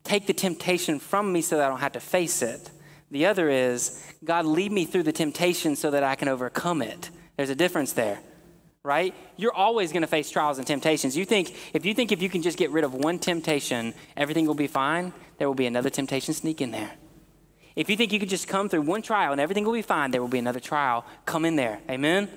take 0.04 0.26
the 0.26 0.32
temptation 0.32 0.98
from 0.98 1.32
me 1.32 1.42
so 1.42 1.56
that 1.56 1.66
I 1.66 1.68
don't 1.68 1.80
have 1.80 1.92
to 1.92 2.00
face 2.00 2.42
it. 2.42 2.70
The 3.10 3.26
other 3.26 3.48
is, 3.48 4.04
God, 4.24 4.46
lead 4.46 4.72
me 4.72 4.84
through 4.84 5.02
the 5.02 5.12
temptation 5.12 5.76
so 5.76 5.90
that 5.90 6.02
I 6.02 6.14
can 6.14 6.28
overcome 6.28 6.82
it. 6.82 7.10
There's 7.36 7.50
a 7.50 7.54
difference 7.54 7.92
there, 7.92 8.20
right? 8.82 9.14
You're 9.36 9.54
always 9.54 9.92
going 9.92 10.02
to 10.02 10.08
face 10.08 10.30
trials 10.30 10.58
and 10.58 10.66
temptations. 10.66 11.16
You 11.16 11.24
think 11.24 11.54
if 11.74 11.84
you 11.84 11.94
think 11.94 12.12
if 12.12 12.22
you 12.22 12.28
can 12.28 12.42
just 12.42 12.56
get 12.58 12.70
rid 12.70 12.84
of 12.84 12.94
one 12.94 13.18
temptation, 13.18 13.94
everything 14.16 14.46
will 14.46 14.54
be 14.54 14.66
fine, 14.66 15.12
there 15.38 15.48
will 15.48 15.54
be 15.54 15.66
another 15.66 15.90
temptation 15.90 16.34
sneak 16.34 16.60
in 16.60 16.70
there. 16.70 16.92
If 17.80 17.88
you 17.88 17.96
think 17.96 18.12
you 18.12 18.18
could 18.18 18.28
just 18.28 18.46
come 18.46 18.68
through 18.68 18.82
one 18.82 19.00
trial 19.00 19.32
and 19.32 19.40
everything 19.40 19.64
will 19.64 19.72
be 19.72 19.80
fine, 19.80 20.10
there 20.10 20.20
will 20.20 20.28
be 20.28 20.38
another 20.38 20.60
trial 20.60 21.02
come 21.24 21.46
in 21.46 21.56
there. 21.56 21.80
Amen? 21.88 22.28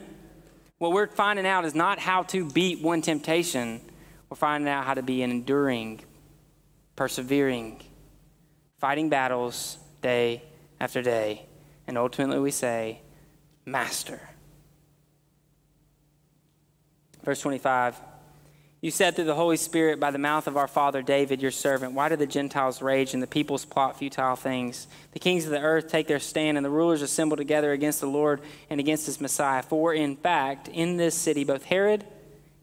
What 0.77 0.93
we're 0.93 1.07
finding 1.07 1.45
out 1.45 1.65
is 1.65 1.75
not 1.75 1.99
how 1.99 2.23
to 2.23 2.49
beat 2.49 2.81
one 2.81 3.01
temptation, 3.01 3.81
we're 4.29 4.37
finding 4.37 4.69
out 4.69 4.85
how 4.85 4.93
to 4.93 5.01
be 5.01 5.21
an 5.21 5.31
enduring, 5.31 5.99
persevering, 6.95 7.81
fighting 8.77 9.09
battles 9.09 9.77
day 10.01 10.43
after 10.79 11.01
day. 11.01 11.45
And 11.87 11.97
ultimately 11.97 12.39
we 12.39 12.51
say, 12.51 13.01
Master. 13.65 14.21
Verse 17.21 17.41
25 17.41 17.99
You 18.83 18.91
said 18.91 19.15
through 19.15 19.23
the 19.23 19.33
Holy 19.33 19.55
Spirit 19.55 20.01
by 20.01 20.11
the 20.11 20.17
mouth 20.17 20.45
of 20.45 20.57
our 20.57 20.67
father 20.67 21.01
David, 21.01 21.41
your 21.41 21.51
servant, 21.51 21.93
Why 21.93 22.09
do 22.09 22.17
the 22.17 22.27
Gentiles 22.27 22.81
rage 22.81 23.13
and 23.13 23.23
the 23.23 23.27
peoples 23.27 23.63
plot 23.63 23.97
futile 23.97 24.35
things? 24.35 24.87
The 25.13 25.19
kings 25.19 25.45
of 25.45 25.51
the 25.51 25.61
earth 25.61 25.87
take 25.87 26.09
their 26.09 26.19
stand, 26.19 26.57
and 26.57 26.65
the 26.65 26.69
rulers 26.69 27.01
assemble 27.01 27.37
together 27.37 27.71
against 27.71 28.01
the 28.01 28.07
Lord 28.07 28.41
and 28.69 28.81
against 28.81 29.05
his 29.05 29.21
Messiah. 29.21 29.61
For 29.61 29.93
in 29.93 30.17
fact, 30.17 30.67
in 30.67 30.97
this 30.97 31.15
city, 31.15 31.45
both 31.45 31.63
Herod 31.63 32.03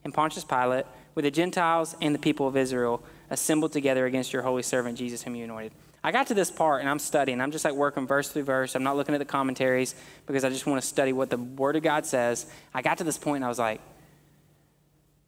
and 0.05 0.13
Pontius 0.13 0.45
Pilate, 0.45 0.85
with 1.15 1.25
the 1.25 1.31
Gentiles 1.31 1.97
and 2.03 2.15
the 2.15 2.19
people 2.19 2.47
of 2.47 2.55
Israel, 2.55 3.03
assembled 3.31 3.73
together 3.73 4.05
against 4.05 4.31
your 4.31 4.43
holy 4.43 4.63
servant 4.63 4.99
Jesus, 4.99 5.23
whom 5.23 5.37
you 5.37 5.45
anointed. 5.45 5.73
I 6.05 6.13
got 6.13 6.27
to 6.27 6.35
this 6.35 6.51
part 6.51 6.83
and 6.83 6.91
I'm 6.91 6.99
studying. 6.99 7.41
I'm 7.41 7.51
just 7.51 7.65
like 7.65 7.73
working 7.73 8.07
verse 8.07 8.29
through 8.29 8.45
verse. 8.45 8.75
I'm 8.75 8.83
not 8.83 8.97
looking 8.97 9.15
at 9.15 9.19
the 9.21 9.25
commentaries 9.25 9.95
because 10.27 10.45
I 10.45 10.51
just 10.51 10.67
want 10.67 10.83
to 10.83 10.87
study 10.87 11.15
what 11.15 11.31
the 11.31 11.39
Word 11.39 11.77
of 11.77 11.83
God 11.83 12.05
says. 12.05 12.45
I 12.75 12.83
got 12.83 12.99
to 12.99 13.05
this 13.05 13.17
point 13.17 13.37
and 13.37 13.47
I 13.47 13.49
was 13.49 13.59
like, 13.59 13.81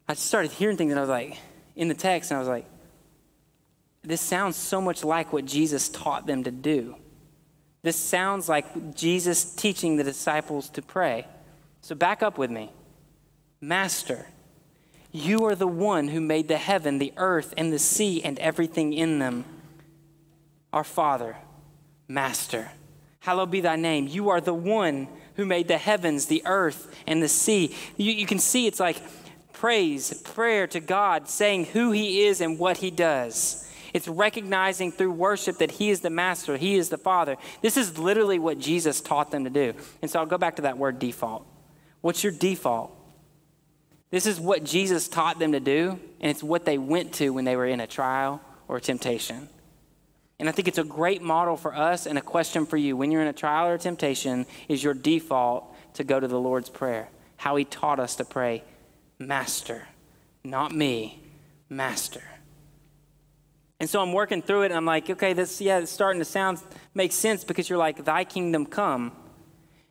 I 0.07 0.13
started 0.15 0.51
hearing 0.51 0.77
things 0.77 0.91
and 0.91 0.99
I 0.99 1.01
was 1.01 1.09
like, 1.09 1.37
in 1.75 1.87
the 1.87 1.93
text, 1.93 2.29
and 2.31 2.37
I 2.37 2.39
was 2.39 2.47
like, 2.47 2.65
this 4.03 4.21
sounds 4.21 4.55
so 4.55 4.81
much 4.81 5.03
like 5.03 5.33
what 5.33 5.45
Jesus 5.45 5.89
taught 5.89 6.27
them 6.27 6.43
to 6.43 6.51
do. 6.51 6.95
This 7.81 7.95
sounds 7.95 8.47
like 8.47 8.95
Jesus 8.95 9.43
teaching 9.55 9.95
the 9.95 10.03
disciples 10.03 10.69
to 10.69 10.81
pray. 10.81 11.25
So 11.81 11.95
back 11.95 12.21
up 12.21 12.37
with 12.37 12.51
me. 12.51 12.71
Master, 13.59 14.27
you 15.11 15.45
are 15.45 15.55
the 15.55 15.67
one 15.67 16.09
who 16.09 16.19
made 16.19 16.47
the 16.47 16.57
heaven, 16.57 16.97
the 16.97 17.13
earth, 17.17 17.53
and 17.57 17.71
the 17.71 17.79
sea, 17.79 18.23
and 18.23 18.37
everything 18.39 18.93
in 18.93 19.19
them. 19.19 19.45
Our 20.71 20.83
Father, 20.83 21.37
Master. 22.07 22.71
Hallowed 23.19 23.51
be 23.51 23.61
thy 23.61 23.77
name. 23.77 24.07
You 24.07 24.29
are 24.29 24.41
the 24.41 24.53
one 24.53 25.07
who 25.35 25.45
made 25.45 25.67
the 25.67 25.77
heavens, 25.77 26.25
the 26.25 26.41
earth, 26.45 26.93
and 27.07 27.23
the 27.23 27.29
sea. 27.29 27.75
You, 27.95 28.11
you 28.11 28.25
can 28.25 28.39
see 28.39 28.67
it's 28.67 28.79
like 28.79 29.01
praise, 29.63 30.13
prayer 30.23 30.67
to 30.67 30.81
God, 30.81 31.29
saying 31.29 31.63
who 31.67 31.91
he 31.91 32.25
is 32.25 32.41
and 32.41 32.59
what 32.59 32.75
he 32.75 32.91
does. 32.91 33.65
It's 33.93 34.09
recognizing 34.09 34.91
through 34.91 35.13
worship 35.13 35.59
that 35.59 35.71
He 35.71 35.89
is 35.89 36.01
the 36.01 36.09
Master, 36.09 36.57
He 36.57 36.75
is 36.75 36.89
the 36.89 36.97
Father. 36.97 37.37
This 37.61 37.77
is 37.77 37.97
literally 37.97 38.39
what 38.39 38.59
Jesus 38.59 38.99
taught 38.99 39.31
them 39.31 39.45
to 39.45 39.49
do. 39.49 39.73
And 40.01 40.11
so 40.11 40.19
I'll 40.19 40.25
go 40.25 40.37
back 40.37 40.57
to 40.57 40.63
that 40.63 40.77
word 40.77 40.99
default. 40.99 41.47
What's 42.01 42.25
your 42.25 42.33
default? 42.33 42.91
This 44.11 44.25
is 44.25 44.37
what 44.37 44.65
Jesus 44.65 45.07
taught 45.07 45.39
them 45.39 45.53
to 45.53 45.61
do, 45.61 45.97
and 46.19 46.29
it's 46.29 46.43
what 46.43 46.65
they 46.65 46.77
went 46.77 47.13
to 47.13 47.29
when 47.29 47.45
they 47.45 47.55
were 47.55 47.65
in 47.65 47.79
a 47.79 47.87
trial 47.87 48.41
or 48.67 48.75
a 48.75 48.81
temptation. 48.81 49.47
And 50.39 50.49
I 50.49 50.51
think 50.51 50.67
it's 50.67 50.77
a 50.77 50.83
great 50.83 51.21
model 51.21 51.55
for 51.55 51.73
us 51.73 52.05
and 52.05 52.17
a 52.17 52.21
question 52.21 52.65
for 52.65 52.75
you. 52.75 52.97
When 52.97 53.11
you're 53.11 53.21
in 53.21 53.29
a 53.29 53.33
trial 53.33 53.67
or 53.67 53.75
a 53.75 53.79
temptation, 53.79 54.45
is 54.67 54.83
your 54.83 54.93
default 54.93 55.73
to 55.93 56.03
go 56.03 56.19
to 56.19 56.27
the 56.27 56.37
Lord's 56.37 56.69
Prayer? 56.69 57.07
How 57.37 57.55
He 57.55 57.63
taught 57.63 58.01
us 58.01 58.17
to 58.17 58.25
pray, 58.25 58.63
Master, 59.27 59.87
not 60.43 60.73
me, 60.73 61.23
Master. 61.69 62.23
And 63.79 63.89
so 63.89 64.01
I'm 64.01 64.13
working 64.13 64.41
through 64.41 64.63
it 64.63 64.65
and 64.67 64.75
I'm 64.75 64.85
like, 64.85 65.09
okay, 65.09 65.33
this, 65.33 65.59
yeah, 65.59 65.79
it's 65.79 65.91
starting 65.91 66.19
to 66.21 66.25
sound, 66.25 66.61
make 66.93 67.11
sense 67.11 67.43
because 67.43 67.69
you're 67.69 67.77
like, 67.77 68.05
thy 68.05 68.23
kingdom 68.23 68.65
come. 68.65 69.11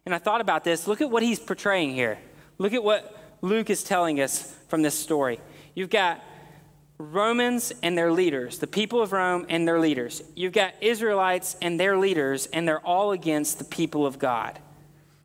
And 0.07 0.15
I 0.15 0.19
thought 0.19 0.41
about 0.41 0.65
this. 0.65 0.87
Look 0.87 1.01
at 1.01 1.11
what 1.11 1.23
he's 1.23 1.39
portraying 1.39 1.95
here. 1.95 2.19
Look 2.59 2.73
at 2.73 2.83
what 2.83 3.15
Luke 3.43 3.71
is 3.71 3.85
telling 3.85 4.21
us 4.21 4.57
from 4.69 4.83
this 4.83 4.99
story. 4.99 5.41
You've 5.75 5.91
got 5.91 6.23
Romans 6.99 7.73
and 7.83 7.99
their 7.99 8.13
leaders, 8.13 8.59
the 8.59 8.67
people 8.67 9.03
of 9.03 9.13
Rome 9.13 9.47
and 9.49 9.67
their 9.67 9.81
leaders. 9.81 10.23
You've 10.37 10.53
got 10.53 10.75
Israelites 10.81 11.57
and 11.61 11.79
their 11.79 11.97
leaders, 11.99 12.47
and 12.47 12.67
they're 12.67 12.87
all 12.87 13.13
against 13.13 13.59
the 13.59 13.65
people 13.65 14.07
of 14.07 14.19
God. 14.19 14.59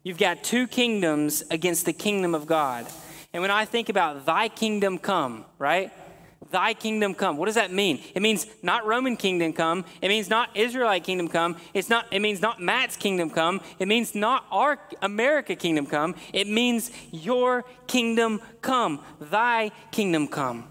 You've 0.04 0.18
got 0.18 0.44
two 0.44 0.68
kingdoms 0.68 1.44
against 1.52 1.86
the 1.86 1.94
kingdom 1.94 2.34
of 2.34 2.48
God. 2.48 2.88
And 3.34 3.42
when 3.42 3.52
I 3.52 3.66
think 3.66 3.90
about 3.90 4.26
thy 4.26 4.48
kingdom 4.48 4.98
come, 4.98 5.46
right? 5.60 5.92
Thy 6.50 6.74
kingdom 6.74 7.14
come. 7.14 7.38
What 7.38 7.48
does 7.48 7.56
that 7.56 7.74
mean? 7.74 8.02
It 8.16 8.22
means 8.22 8.48
not 8.62 8.86
Roman 8.86 9.18
kingdom 9.18 9.52
come. 9.52 9.84
It 10.02 10.08
means 10.08 10.30
not 10.30 10.56
Israelite 10.56 11.04
kingdom 11.04 11.28
come. 11.28 11.58
It's 11.74 11.90
not, 11.90 12.06
it 12.12 12.20
means 12.20 12.42
not 12.42 12.62
Matt's 12.62 12.96
kingdom 12.96 13.30
come. 13.30 13.60
It 13.80 13.88
means 13.88 14.16
not 14.16 14.46
our 14.50 14.80
America 15.02 15.56
kingdom 15.56 15.86
come. 15.86 16.16
It 16.32 16.48
means 16.48 16.90
your 17.12 17.66
kingdom 17.86 18.42
come. 18.62 19.04
Thy 19.20 19.72
kingdom 19.92 20.28
come. 20.28 20.68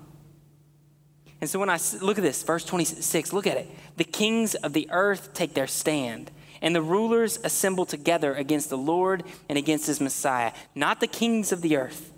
And 1.40 1.50
so 1.50 1.58
when 1.58 1.68
I 1.68 1.78
look 2.00 2.16
at 2.16 2.24
this, 2.24 2.42
verse 2.42 2.64
26, 2.64 3.32
look 3.32 3.46
at 3.46 3.58
it. 3.58 3.70
The 3.96 4.04
kings 4.04 4.54
of 4.54 4.72
the 4.72 4.88
earth 4.90 5.34
take 5.34 5.52
their 5.52 5.66
stand, 5.66 6.30
and 6.62 6.74
the 6.74 6.80
rulers 6.80 7.38
assemble 7.44 7.84
together 7.84 8.34
against 8.34 8.70
the 8.70 8.78
Lord 8.78 9.22
and 9.48 9.58
against 9.58 9.86
his 9.86 10.00
Messiah. 10.00 10.52
Not 10.74 11.00
the 11.00 11.06
kings 11.06 11.52
of 11.52 11.60
the 11.60 11.76
earth, 11.76 12.10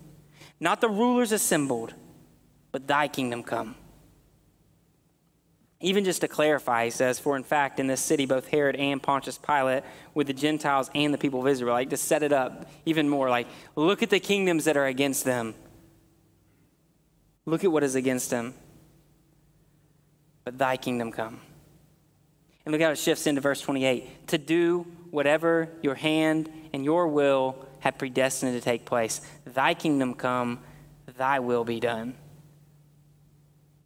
not 0.60 0.80
the 0.80 0.88
rulers 0.88 1.32
assembled 1.32 1.94
but 2.72 2.86
thy 2.86 3.08
kingdom 3.08 3.42
come. 3.42 3.74
Even 5.80 6.04
just 6.04 6.22
to 6.22 6.28
clarify, 6.28 6.86
he 6.86 6.90
says, 6.90 7.18
For 7.18 7.36
in 7.36 7.44
fact, 7.44 7.78
in 7.78 7.86
this 7.86 8.00
city, 8.00 8.26
both 8.26 8.48
Herod 8.48 8.74
and 8.76 9.00
Pontius 9.00 9.38
Pilate, 9.38 9.84
with 10.12 10.26
the 10.26 10.32
Gentiles 10.32 10.90
and 10.94 11.14
the 11.14 11.18
people 11.18 11.40
of 11.40 11.46
Israel, 11.46 11.74
like 11.74 11.90
to 11.90 11.96
set 11.96 12.22
it 12.22 12.32
up 12.32 12.68
even 12.84 13.08
more, 13.08 13.30
like, 13.30 13.46
look 13.76 14.02
at 14.02 14.10
the 14.10 14.18
kingdoms 14.18 14.64
that 14.64 14.76
are 14.76 14.86
against 14.86 15.24
them. 15.24 15.54
Look 17.46 17.62
at 17.62 17.70
what 17.70 17.84
is 17.84 17.94
against 17.94 18.30
them. 18.30 18.54
But 20.44 20.58
thy 20.58 20.76
kingdom 20.76 21.12
come. 21.12 21.40
And 22.64 22.72
look 22.72 22.82
how 22.82 22.90
it 22.90 22.98
shifts 22.98 23.26
into 23.26 23.40
verse 23.40 23.60
28 23.60 24.28
to 24.28 24.38
do 24.38 24.84
whatever 25.10 25.68
your 25.80 25.94
hand 25.94 26.50
and 26.72 26.84
your 26.84 27.08
will 27.08 27.67
have 27.80 27.98
predestined 27.98 28.54
to 28.54 28.60
take 28.60 28.84
place. 28.84 29.20
Thy 29.44 29.74
kingdom 29.74 30.14
come, 30.14 30.60
thy 31.16 31.38
will 31.38 31.64
be 31.64 31.80
done. 31.80 32.14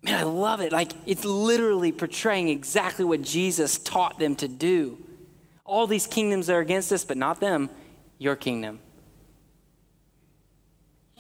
Man, 0.02 0.18
I 0.18 0.24
love 0.24 0.60
it. 0.60 0.72
Like, 0.72 0.92
it's 1.06 1.24
literally 1.24 1.92
portraying 1.92 2.48
exactly 2.48 3.04
what 3.04 3.22
Jesus 3.22 3.78
taught 3.78 4.18
them 4.18 4.34
to 4.36 4.48
do. 4.48 4.98
All 5.64 5.86
these 5.86 6.06
kingdoms 6.06 6.50
are 6.50 6.58
against 6.58 6.90
us, 6.92 7.04
but 7.04 7.16
not 7.16 7.40
them. 7.40 7.70
Your 8.18 8.34
kingdom. 8.34 8.80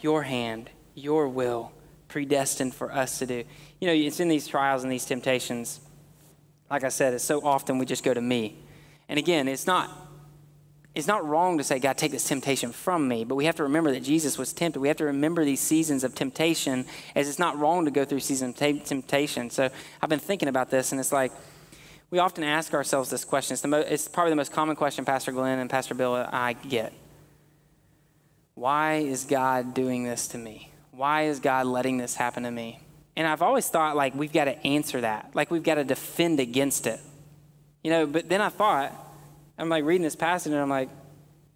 Your 0.00 0.24
hand, 0.24 0.68
your 0.94 1.28
will, 1.28 1.70
predestined 2.08 2.74
for 2.74 2.92
us 2.92 3.20
to 3.20 3.26
do. 3.26 3.44
You 3.80 3.86
know, 3.86 3.94
it's 3.94 4.18
in 4.18 4.28
these 4.28 4.48
trials 4.48 4.82
and 4.82 4.90
these 4.90 5.04
temptations. 5.04 5.80
Like 6.68 6.82
I 6.82 6.88
said, 6.88 7.14
it's 7.14 7.22
so 7.22 7.44
often 7.44 7.78
we 7.78 7.86
just 7.86 8.02
go 8.02 8.12
to 8.12 8.20
me. 8.20 8.56
And 9.08 9.18
again, 9.18 9.46
it's 9.46 9.66
not 9.66 10.01
it's 10.94 11.06
not 11.06 11.26
wrong 11.26 11.56
to 11.56 11.64
say, 11.64 11.78
God, 11.78 11.96
take 11.96 12.12
this 12.12 12.28
temptation 12.28 12.70
from 12.70 13.08
me, 13.08 13.24
but 13.24 13.34
we 13.34 13.46
have 13.46 13.56
to 13.56 13.62
remember 13.62 13.92
that 13.92 14.02
Jesus 14.02 14.36
was 14.36 14.52
tempted. 14.52 14.78
We 14.78 14.88
have 14.88 14.98
to 14.98 15.06
remember 15.06 15.44
these 15.44 15.60
seasons 15.60 16.04
of 16.04 16.14
temptation, 16.14 16.84
as 17.14 17.28
it's 17.28 17.38
not 17.38 17.58
wrong 17.58 17.86
to 17.86 17.90
go 17.90 18.04
through 18.04 18.20
seasons 18.20 18.60
of 18.60 18.84
temptation. 18.84 19.48
So 19.48 19.70
I've 20.02 20.10
been 20.10 20.18
thinking 20.18 20.48
about 20.48 20.70
this, 20.70 20.92
and 20.92 21.00
it's 21.00 21.12
like 21.12 21.32
we 22.10 22.18
often 22.18 22.44
ask 22.44 22.74
ourselves 22.74 23.08
this 23.08 23.24
question. 23.24 23.54
It's, 23.54 23.64
mo- 23.64 23.78
it's 23.78 24.06
probably 24.06 24.32
the 24.32 24.36
most 24.36 24.52
common 24.52 24.76
question 24.76 25.06
Pastor 25.06 25.32
Glenn 25.32 25.58
and 25.58 25.70
Pastor 25.70 25.94
Bill 25.94 26.14
uh, 26.14 26.28
I 26.30 26.52
get. 26.52 26.92
Why 28.54 28.96
is 28.96 29.24
God 29.24 29.72
doing 29.72 30.04
this 30.04 30.28
to 30.28 30.38
me? 30.38 30.72
Why 30.90 31.22
is 31.22 31.40
God 31.40 31.66
letting 31.66 31.96
this 31.96 32.16
happen 32.16 32.42
to 32.42 32.50
me? 32.50 32.80
And 33.16 33.26
I've 33.26 33.40
always 33.40 33.66
thought 33.66 33.96
like 33.96 34.14
we've 34.14 34.32
got 34.32 34.44
to 34.44 34.66
answer 34.66 35.00
that, 35.00 35.30
like 35.32 35.50
we've 35.50 35.62
got 35.62 35.76
to 35.76 35.84
defend 35.84 36.38
against 36.38 36.86
it. 36.86 37.00
You 37.82 37.90
know, 37.90 38.06
but 38.06 38.28
then 38.28 38.42
I 38.42 38.50
thought, 38.50 38.92
I'm 39.62 39.68
like 39.68 39.84
reading 39.84 40.02
this 40.02 40.16
passage 40.16 40.52
and 40.52 40.60
I'm 40.60 40.68
like, 40.68 40.88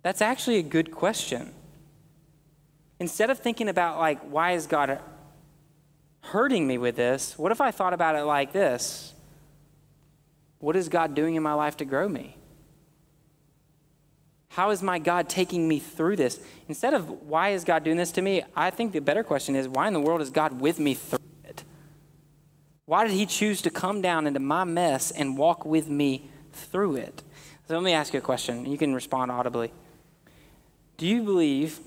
that's 0.04 0.22
actually 0.22 0.58
a 0.58 0.62
good 0.62 0.92
question. 0.92 1.52
Instead 3.00 3.30
of 3.30 3.40
thinking 3.40 3.68
about, 3.68 3.98
like, 3.98 4.20
why 4.20 4.52
is 4.52 4.68
God 4.68 5.00
hurting 6.20 6.68
me 6.68 6.78
with 6.78 6.94
this, 6.94 7.36
what 7.36 7.50
if 7.50 7.60
I 7.60 7.72
thought 7.72 7.92
about 7.92 8.14
it 8.14 8.22
like 8.22 8.52
this? 8.52 9.12
What 10.60 10.76
is 10.76 10.88
God 10.88 11.16
doing 11.16 11.34
in 11.34 11.42
my 11.42 11.54
life 11.54 11.76
to 11.78 11.84
grow 11.84 12.08
me? 12.08 12.36
How 14.50 14.70
is 14.70 14.84
my 14.84 15.00
God 15.00 15.28
taking 15.28 15.66
me 15.66 15.80
through 15.80 16.14
this? 16.14 16.38
Instead 16.68 16.94
of 16.94 17.10
why 17.22 17.48
is 17.48 17.64
God 17.64 17.82
doing 17.82 17.96
this 17.96 18.12
to 18.12 18.22
me, 18.22 18.44
I 18.54 18.70
think 18.70 18.92
the 18.92 19.00
better 19.00 19.24
question 19.24 19.56
is 19.56 19.66
why 19.66 19.88
in 19.88 19.94
the 19.94 20.00
world 20.00 20.20
is 20.20 20.30
God 20.30 20.60
with 20.60 20.78
me 20.78 20.94
through 20.94 21.18
it? 21.42 21.64
Why 22.84 23.04
did 23.04 23.14
He 23.14 23.26
choose 23.26 23.60
to 23.62 23.70
come 23.70 24.00
down 24.00 24.28
into 24.28 24.38
my 24.38 24.62
mess 24.62 25.10
and 25.10 25.36
walk 25.36 25.66
with 25.66 25.88
me 25.88 26.30
through 26.52 26.94
it? 26.94 27.24
So 27.66 27.74
let 27.74 27.82
me 27.82 27.92
ask 27.92 28.12
you 28.12 28.18
a 28.18 28.22
question. 28.22 28.64
You 28.64 28.78
can 28.78 28.94
respond 28.94 29.32
audibly. 29.32 29.72
Do 30.98 31.06
you 31.06 31.22
believe, 31.22 31.80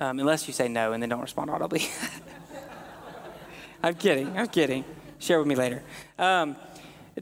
um, 0.00 0.18
unless 0.18 0.48
you 0.48 0.54
say 0.54 0.68
no 0.68 0.92
and 0.92 1.02
then 1.02 1.10
don't 1.10 1.20
respond 1.20 1.50
audibly? 1.50 1.82
I'm 3.82 3.94
kidding. 3.94 4.36
I'm 4.36 4.48
kidding. 4.48 4.84
Share 5.18 5.38
with 5.38 5.46
me 5.46 5.54
later. 5.54 5.82
Um, 6.18 6.56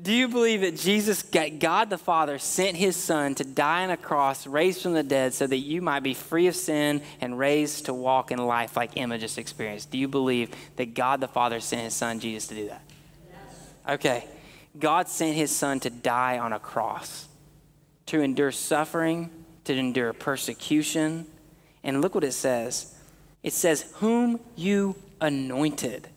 do 0.01 0.13
you 0.13 0.29
believe 0.29 0.61
that 0.61 0.77
Jesus, 0.77 1.23
God 1.23 1.91
the 1.91 1.99
Father, 1.99 2.39
sent 2.39 2.77
his 2.77 2.97
Son 2.97 3.35
to 3.37 3.45
die 3.45 3.83
on 3.83 3.91
a 3.91 3.97
cross, 3.97 4.47
raised 4.47 4.83
from 4.83 4.93
the 4.93 5.03
dead, 5.03 5.35
so 5.35 5.47
that 5.47 5.57
you 5.57 5.83
might 5.83 6.01
be 6.01 6.15
free 6.15 6.47
of 6.47 6.55
sin 6.55 7.03
and 7.21 7.39
raised 7.39 7.87
to 7.87 7.95
walk 7.95 8.31
in 8.31 8.39
life 8.39 8.77
like 8.77 8.97
Emma 8.97 9.19
just 9.19 9.37
experienced? 9.37 9.91
Do 9.91 9.99
you 9.99 10.07
believe 10.07 10.51
that 10.77 10.95
God 10.95 11.21
the 11.21 11.29
Father 11.29 11.59
sent 11.59 11.83
his 11.83 11.95
Son, 11.95 12.21
Jesus, 12.21 12.47
to 12.49 12.55
do 12.55 12.69
that? 12.69 12.83
Yes. 13.29 13.95
Okay. 13.95 14.27
God 14.81 15.09
sent 15.09 15.35
his 15.35 15.55
son 15.55 15.81
to 15.81 15.91
die 15.91 16.39
on 16.39 16.53
a 16.53 16.59
cross, 16.59 17.29
to 18.07 18.21
endure 18.21 18.53
suffering, 18.53 19.31
to 19.65 19.75
endure 19.75 20.13
persecution. 20.13 21.27
And 21.83 22.01
look 22.01 22.15
what 22.15 22.25
it 22.25 22.33
says 22.33 22.95
it 23.43 23.53
says, 23.53 23.93
Whom 23.97 24.41
you 24.57 24.97
anointed 25.21 26.09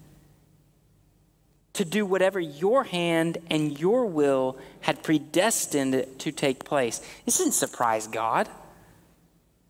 to 1.73 1.85
do 1.85 2.05
whatever 2.05 2.39
your 2.39 2.83
hand 2.83 3.37
and 3.49 3.79
your 3.79 4.05
will 4.05 4.57
had 4.81 5.01
predestined 5.01 6.05
to 6.17 6.31
take 6.31 6.65
place. 6.65 7.01
This 7.25 7.37
didn't 7.37 7.53
surprise 7.53 8.05
God. 8.05 8.49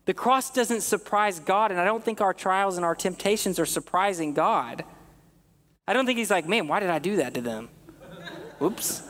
The 0.06 0.14
cross 0.14 0.50
doesn't 0.50 0.80
surprise 0.80 1.38
God, 1.38 1.70
and 1.70 1.78
I 1.78 1.84
don't 1.84 2.04
think 2.04 2.20
our 2.20 2.34
trials 2.34 2.76
and 2.76 2.84
our 2.84 2.96
temptations 2.96 3.60
are 3.60 3.66
surprising 3.66 4.34
God. 4.34 4.82
I 5.86 5.92
don't 5.92 6.04
think 6.04 6.18
He's 6.18 6.30
like, 6.32 6.48
man, 6.48 6.66
why 6.66 6.80
did 6.80 6.90
I 6.90 6.98
do 6.98 7.16
that 7.16 7.34
to 7.34 7.40
them? 7.40 7.68
Oops. 8.62 9.02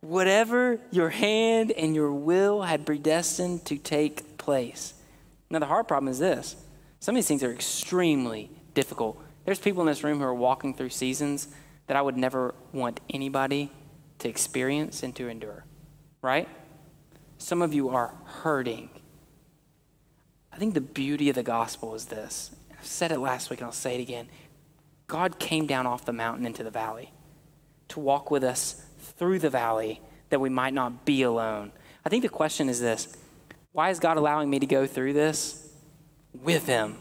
Whatever 0.00 0.80
your 0.90 1.10
hand 1.10 1.72
and 1.72 1.94
your 1.94 2.12
will 2.12 2.62
had 2.62 2.86
predestined 2.86 3.64
to 3.66 3.76
take 3.76 4.38
place. 4.38 4.94
Now, 5.50 5.58
the 5.58 5.66
hard 5.66 5.88
problem 5.88 6.10
is 6.10 6.18
this 6.18 6.56
some 7.00 7.14
of 7.14 7.16
these 7.16 7.28
things 7.28 7.42
are 7.42 7.52
extremely 7.52 8.50
difficult. 8.74 9.20
There's 9.44 9.58
people 9.58 9.82
in 9.82 9.86
this 9.86 10.04
room 10.04 10.18
who 10.18 10.24
are 10.24 10.34
walking 10.34 10.74
through 10.74 10.90
seasons 10.90 11.48
that 11.86 11.96
I 11.96 12.02
would 12.02 12.16
never 12.16 12.54
want 12.72 13.00
anybody 13.10 13.72
to 14.18 14.28
experience 14.28 15.02
and 15.02 15.14
to 15.16 15.28
endure, 15.28 15.64
right? 16.22 16.48
Some 17.38 17.62
of 17.62 17.72
you 17.72 17.88
are 17.88 18.14
hurting. 18.24 18.90
I 20.52 20.56
think 20.56 20.74
the 20.74 20.80
beauty 20.80 21.28
of 21.28 21.36
the 21.36 21.42
gospel 21.42 21.94
is 21.94 22.06
this. 22.06 22.50
I've 22.76 22.84
said 22.84 23.12
it 23.12 23.20
last 23.20 23.48
week 23.48 23.60
and 23.60 23.66
I'll 23.66 23.72
say 23.72 23.94
it 23.94 24.00
again. 24.00 24.28
God 25.08 25.38
came 25.38 25.66
down 25.66 25.86
off 25.86 26.04
the 26.04 26.12
mountain 26.12 26.46
into 26.46 26.62
the 26.62 26.70
valley. 26.70 27.12
to 27.88 28.00
walk 28.00 28.30
with 28.30 28.44
us 28.44 28.84
through 29.16 29.38
the 29.38 29.48
valley 29.48 30.02
that 30.28 30.40
we 30.40 30.50
might 30.50 30.74
not 30.74 31.06
be 31.06 31.22
alone. 31.22 31.72
I 32.04 32.10
think 32.10 32.22
the 32.22 32.28
question 32.28 32.68
is 32.68 32.80
this 32.80 33.08
why 33.72 33.90
is 33.90 33.98
God 33.98 34.16
allowing 34.16 34.50
me 34.50 34.58
to 34.58 34.66
go 34.66 34.86
through 34.86 35.14
this 35.14 35.72
with 36.34 36.66
Him? 36.66 36.96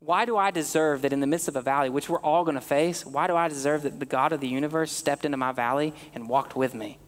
Why 0.00 0.24
do 0.24 0.36
I 0.36 0.50
deserve 0.50 1.02
that 1.02 1.12
in 1.12 1.20
the 1.20 1.26
midst 1.26 1.48
of 1.48 1.56
a 1.56 1.62
valley, 1.62 1.90
which 1.90 2.08
we're 2.08 2.20
all 2.20 2.44
going 2.44 2.54
to 2.54 2.60
face, 2.60 3.04
why 3.04 3.26
do 3.26 3.34
I 3.34 3.48
deserve 3.48 3.82
that 3.82 3.98
the 3.98 4.06
God 4.06 4.32
of 4.32 4.40
the 4.40 4.46
universe 4.46 4.92
stepped 4.92 5.24
into 5.24 5.36
my 5.36 5.50
valley 5.50 5.94
and 6.14 6.28
walked 6.28 6.54
with 6.54 6.74
me? 6.74 6.98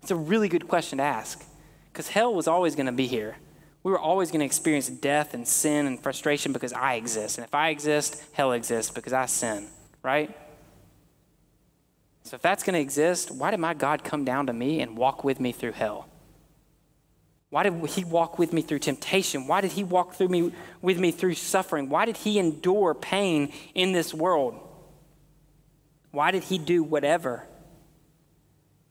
It's 0.00 0.10
a 0.10 0.16
really 0.16 0.48
good 0.48 0.66
question 0.66 0.98
to 0.98 1.04
ask 1.04 1.44
because 1.92 2.08
hell 2.08 2.32
was 2.32 2.48
always 2.48 2.74
going 2.74 2.86
to 2.86 2.92
be 2.92 3.06
here. 3.06 3.36
We 3.82 3.92
were 3.92 3.98
always 3.98 4.30
going 4.30 4.40
to 4.40 4.46
experience 4.46 4.88
death 4.88 5.32
and 5.32 5.48
sin 5.48 5.86
and 5.86 6.00
frustration 6.02 6.52
because 6.52 6.72
I 6.72 6.94
exist. 6.94 7.38
And 7.38 7.46
if 7.46 7.54
I 7.54 7.70
exist, 7.70 8.22
hell 8.32 8.52
exists 8.52 8.92
because 8.92 9.12
I 9.12 9.26
sin, 9.26 9.68
right? 10.02 10.36
So 12.24 12.36
if 12.36 12.42
that's 12.42 12.62
going 12.62 12.74
to 12.74 12.80
exist, 12.80 13.30
why 13.30 13.50
did 13.50 13.60
my 13.60 13.74
God 13.74 14.04
come 14.04 14.24
down 14.24 14.46
to 14.48 14.52
me 14.52 14.80
and 14.80 14.96
walk 14.96 15.24
with 15.24 15.40
me 15.40 15.52
through 15.52 15.72
hell? 15.72 16.06
Why 17.48 17.64
did 17.64 17.74
he 17.86 18.04
walk 18.04 18.38
with 18.38 18.52
me 18.52 18.62
through 18.62 18.78
temptation? 18.78 19.48
Why 19.48 19.60
did 19.60 19.72
he 19.72 19.82
walk 19.82 20.14
through 20.14 20.28
me 20.28 20.52
with 20.80 21.00
me 21.00 21.10
through 21.10 21.34
suffering? 21.34 21.88
Why 21.88 22.04
did 22.04 22.18
he 22.18 22.38
endure 22.38 22.94
pain 22.94 23.52
in 23.74 23.92
this 23.92 24.14
world? 24.14 24.60
Why 26.12 26.30
did 26.30 26.44
he 26.44 26.58
do 26.58 26.84
whatever 26.84 27.44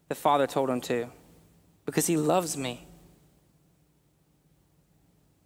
the 0.09 0.15
Father 0.15 0.47
told 0.47 0.69
him 0.69 0.81
to? 0.81 1.07
Because 1.85 2.07
he 2.07 2.17
loves 2.17 2.57
me. 2.57 2.88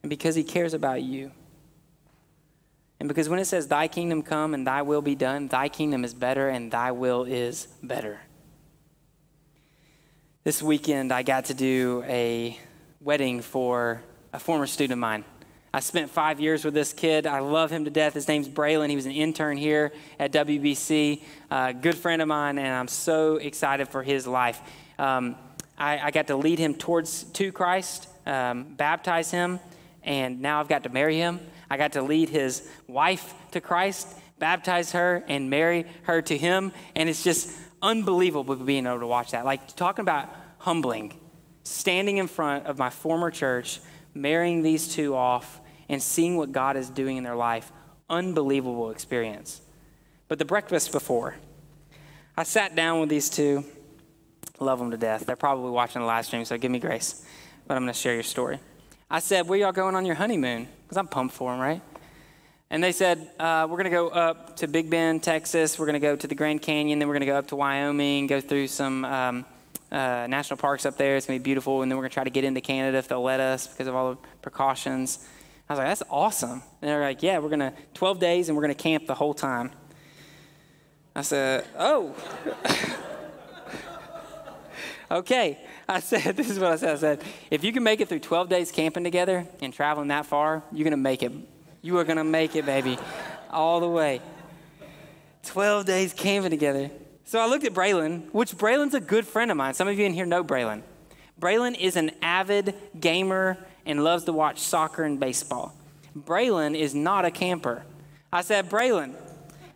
And 0.03 0.09
because 0.09 0.35
he 0.35 0.43
cares 0.43 0.73
about 0.73 1.01
you. 1.01 1.31
And 2.99 3.07
because 3.07 3.27
when 3.27 3.39
it 3.39 3.45
says, 3.45 3.67
Thy 3.67 3.87
kingdom 3.87 4.21
come 4.21 4.53
and 4.53 4.67
thy 4.67 4.81
will 4.81 5.01
be 5.01 5.15
done, 5.15 5.47
thy 5.47 5.69
kingdom 5.69 6.03
is 6.03 6.13
better 6.13 6.49
and 6.49 6.71
thy 6.71 6.91
will 6.91 7.23
is 7.23 7.67
better. 7.81 8.21
This 10.43 10.61
weekend, 10.61 11.11
I 11.11 11.23
got 11.23 11.45
to 11.45 11.53
do 11.53 12.03
a 12.05 12.59
wedding 12.99 13.41
for 13.41 14.01
a 14.33 14.39
former 14.39 14.67
student 14.67 14.93
of 14.93 14.99
mine. 14.99 15.23
I 15.73 15.79
spent 15.79 16.11
five 16.11 16.39
years 16.39 16.63
with 16.63 16.73
this 16.73 16.93
kid. 16.93 17.25
I 17.25 17.39
love 17.39 17.71
him 17.71 17.85
to 17.85 17.89
death. 17.89 18.13
His 18.13 18.27
name's 18.27 18.47
Braylon. 18.47 18.89
He 18.89 18.95
was 18.95 19.05
an 19.05 19.13
intern 19.13 19.57
here 19.57 19.91
at 20.19 20.31
WBC, 20.31 21.23
a 21.49 21.73
good 21.73 21.95
friend 21.95 22.21
of 22.21 22.27
mine, 22.27 22.59
and 22.59 22.67
I'm 22.67 22.87
so 22.87 23.37
excited 23.37 23.87
for 23.87 24.03
his 24.03 24.27
life. 24.27 24.61
Um, 24.99 25.35
I, 25.77 25.97
I, 25.99 26.11
got 26.11 26.27
to 26.27 26.35
lead 26.35 26.59
him 26.59 26.75
towards 26.75 27.23
to 27.23 27.51
Christ, 27.51 28.07
um, 28.27 28.75
baptize 28.75 29.31
him, 29.31 29.59
and 30.03 30.41
now 30.41 30.59
I've 30.59 30.67
got 30.67 30.83
to 30.83 30.89
marry 30.89 31.17
him. 31.17 31.39
I 31.69 31.77
got 31.77 31.93
to 31.93 32.01
lead 32.01 32.29
his 32.29 32.67
wife 32.87 33.33
to 33.51 33.61
Christ, 33.61 34.07
baptize 34.39 34.91
her, 34.91 35.23
and 35.27 35.49
marry 35.49 35.85
her 36.03 36.21
to 36.23 36.37
him. 36.37 36.71
And 36.95 37.09
it's 37.09 37.23
just 37.23 37.49
unbelievable 37.81 38.55
being 38.55 38.85
able 38.85 38.99
to 38.99 39.07
watch 39.07 39.31
that. 39.31 39.45
Like 39.45 39.75
talking 39.75 40.03
about 40.03 40.29
humbling, 40.59 41.19
standing 41.63 42.17
in 42.17 42.27
front 42.27 42.65
of 42.65 42.77
my 42.77 42.89
former 42.89 43.31
church, 43.31 43.79
marrying 44.13 44.61
these 44.61 44.87
two 44.93 45.15
off, 45.15 45.61
and 45.89 46.01
seeing 46.01 46.37
what 46.37 46.51
God 46.51 46.77
is 46.77 46.89
doing 46.89 47.17
in 47.17 47.23
their 47.23 47.35
life. 47.35 47.71
Unbelievable 48.09 48.91
experience. 48.91 49.61
But 50.27 50.39
the 50.39 50.45
breakfast 50.45 50.91
before, 50.91 51.35
I 52.35 52.43
sat 52.43 52.75
down 52.75 52.99
with 52.99 53.09
these 53.09 53.29
two. 53.29 53.65
Love 54.59 54.79
them 54.79 54.91
to 54.91 54.97
death. 54.97 55.25
They're 55.25 55.35
probably 55.35 55.71
watching 55.71 56.01
the 56.01 56.07
live 56.07 56.25
stream, 56.25 56.45
so 56.45 56.57
give 56.57 56.71
me 56.71 56.79
grace. 56.79 57.25
But 57.67 57.75
I'm 57.75 57.83
going 57.83 57.93
to 57.93 57.99
share 57.99 58.13
your 58.13 58.23
story. 58.23 58.59
I 59.13 59.19
said, 59.19 59.47
Where 59.47 59.59
y'all 59.59 59.71
going 59.71 59.93
on 59.93 60.07
your 60.07 60.15
honeymoon? 60.15 60.67
Because 60.81 60.97
I'm 60.97 61.07
pumped 61.07 61.35
for 61.35 61.51
them, 61.51 61.59
right? 61.59 61.81
And 62.71 62.83
they 62.83 62.91
said, 62.91 63.29
uh, 63.39 63.67
We're 63.69 63.77
going 63.77 63.83
to 63.83 63.91
go 63.91 64.09
up 64.09 64.55
to 64.55 64.67
Big 64.67 64.89
Bend, 64.89 65.21
Texas. 65.21 65.77
We're 65.77 65.85
going 65.85 65.93
to 65.93 65.99
go 65.99 66.15
to 66.15 66.25
the 66.25 66.33
Grand 66.33 66.63
Canyon. 66.63 66.97
Then 66.97 67.07
we're 67.07 67.13
going 67.13 67.21
to 67.21 67.27
go 67.27 67.35
up 67.35 67.45
to 67.49 67.55
Wyoming, 67.55 68.25
go 68.25 68.41
through 68.41 68.69
some 68.69 69.05
um, 69.05 69.45
uh, 69.91 70.25
national 70.27 70.57
parks 70.57 70.87
up 70.87 70.97
there. 70.97 71.15
It's 71.15 71.27
going 71.27 71.37
to 71.37 71.43
be 71.43 71.47
beautiful. 71.47 71.83
And 71.83 71.91
then 71.91 71.97
we're 71.97 72.05
going 72.05 72.09
to 72.09 72.13
try 72.15 72.23
to 72.23 72.31
get 72.31 72.43
into 72.43 72.59
Canada 72.59 72.97
if 72.97 73.07
they'll 73.07 73.21
let 73.21 73.39
us 73.39 73.67
because 73.67 73.85
of 73.85 73.93
all 73.93 74.15
the 74.15 74.17
precautions. 74.41 75.23
I 75.69 75.73
was 75.73 75.77
like, 75.77 75.89
That's 75.89 76.03
awesome. 76.09 76.63
And 76.81 76.89
they're 76.89 76.99
like, 76.99 77.21
Yeah, 77.21 77.37
we're 77.37 77.49
going 77.49 77.59
to, 77.59 77.73
12 77.93 78.19
days, 78.19 78.49
and 78.49 78.57
we're 78.57 78.63
going 78.63 78.75
to 78.75 78.83
camp 78.83 79.05
the 79.05 79.13
whole 79.13 79.35
time. 79.35 79.69
I 81.15 81.21
said, 81.21 81.67
Oh. 81.77 82.15
okay. 85.13 85.59
I 85.87 85.99
said, 85.99 86.35
this 86.35 86.49
is 86.49 86.59
what 86.59 86.71
I 86.71 86.75
said. 86.75 86.89
I 86.89 86.99
said, 86.99 87.23
if 87.49 87.63
you 87.63 87.71
can 87.71 87.83
make 87.83 88.01
it 88.01 88.09
through 88.09 88.19
12 88.19 88.49
days 88.49 88.71
camping 88.71 89.03
together 89.03 89.47
and 89.61 89.73
traveling 89.73 90.09
that 90.09 90.25
far, 90.25 90.63
you're 90.71 90.83
going 90.83 90.91
to 90.91 90.97
make 90.97 91.23
it. 91.23 91.31
You 91.81 91.97
are 91.97 92.03
going 92.03 92.17
to 92.17 92.23
make 92.23 92.55
it, 92.55 92.65
baby, 92.65 92.97
all 93.49 93.79
the 93.79 93.89
way. 93.89 94.21
12 95.43 95.85
days 95.85 96.13
camping 96.13 96.51
together. 96.51 96.89
So 97.25 97.39
I 97.39 97.47
looked 97.47 97.65
at 97.65 97.73
Braylon, 97.73 98.31
which 98.33 98.51
Braylon's 98.53 98.93
a 98.93 98.99
good 98.99 99.25
friend 99.25 99.51
of 99.51 99.57
mine. 99.57 99.73
Some 99.73 99.87
of 99.87 99.97
you 99.97 100.05
in 100.05 100.13
here 100.13 100.25
know 100.25 100.43
Braylon. 100.43 100.81
Braylon 101.39 101.77
is 101.77 101.95
an 101.95 102.11
avid 102.21 102.75
gamer 102.99 103.57
and 103.85 104.03
loves 104.03 104.23
to 104.25 104.33
watch 104.33 104.59
soccer 104.59 105.03
and 105.03 105.19
baseball. 105.19 105.75
Braylon 106.17 106.77
is 106.77 106.93
not 106.93 107.25
a 107.25 107.31
camper. 107.31 107.83
I 108.31 108.41
said, 108.41 108.69
Braylon, 108.69 109.15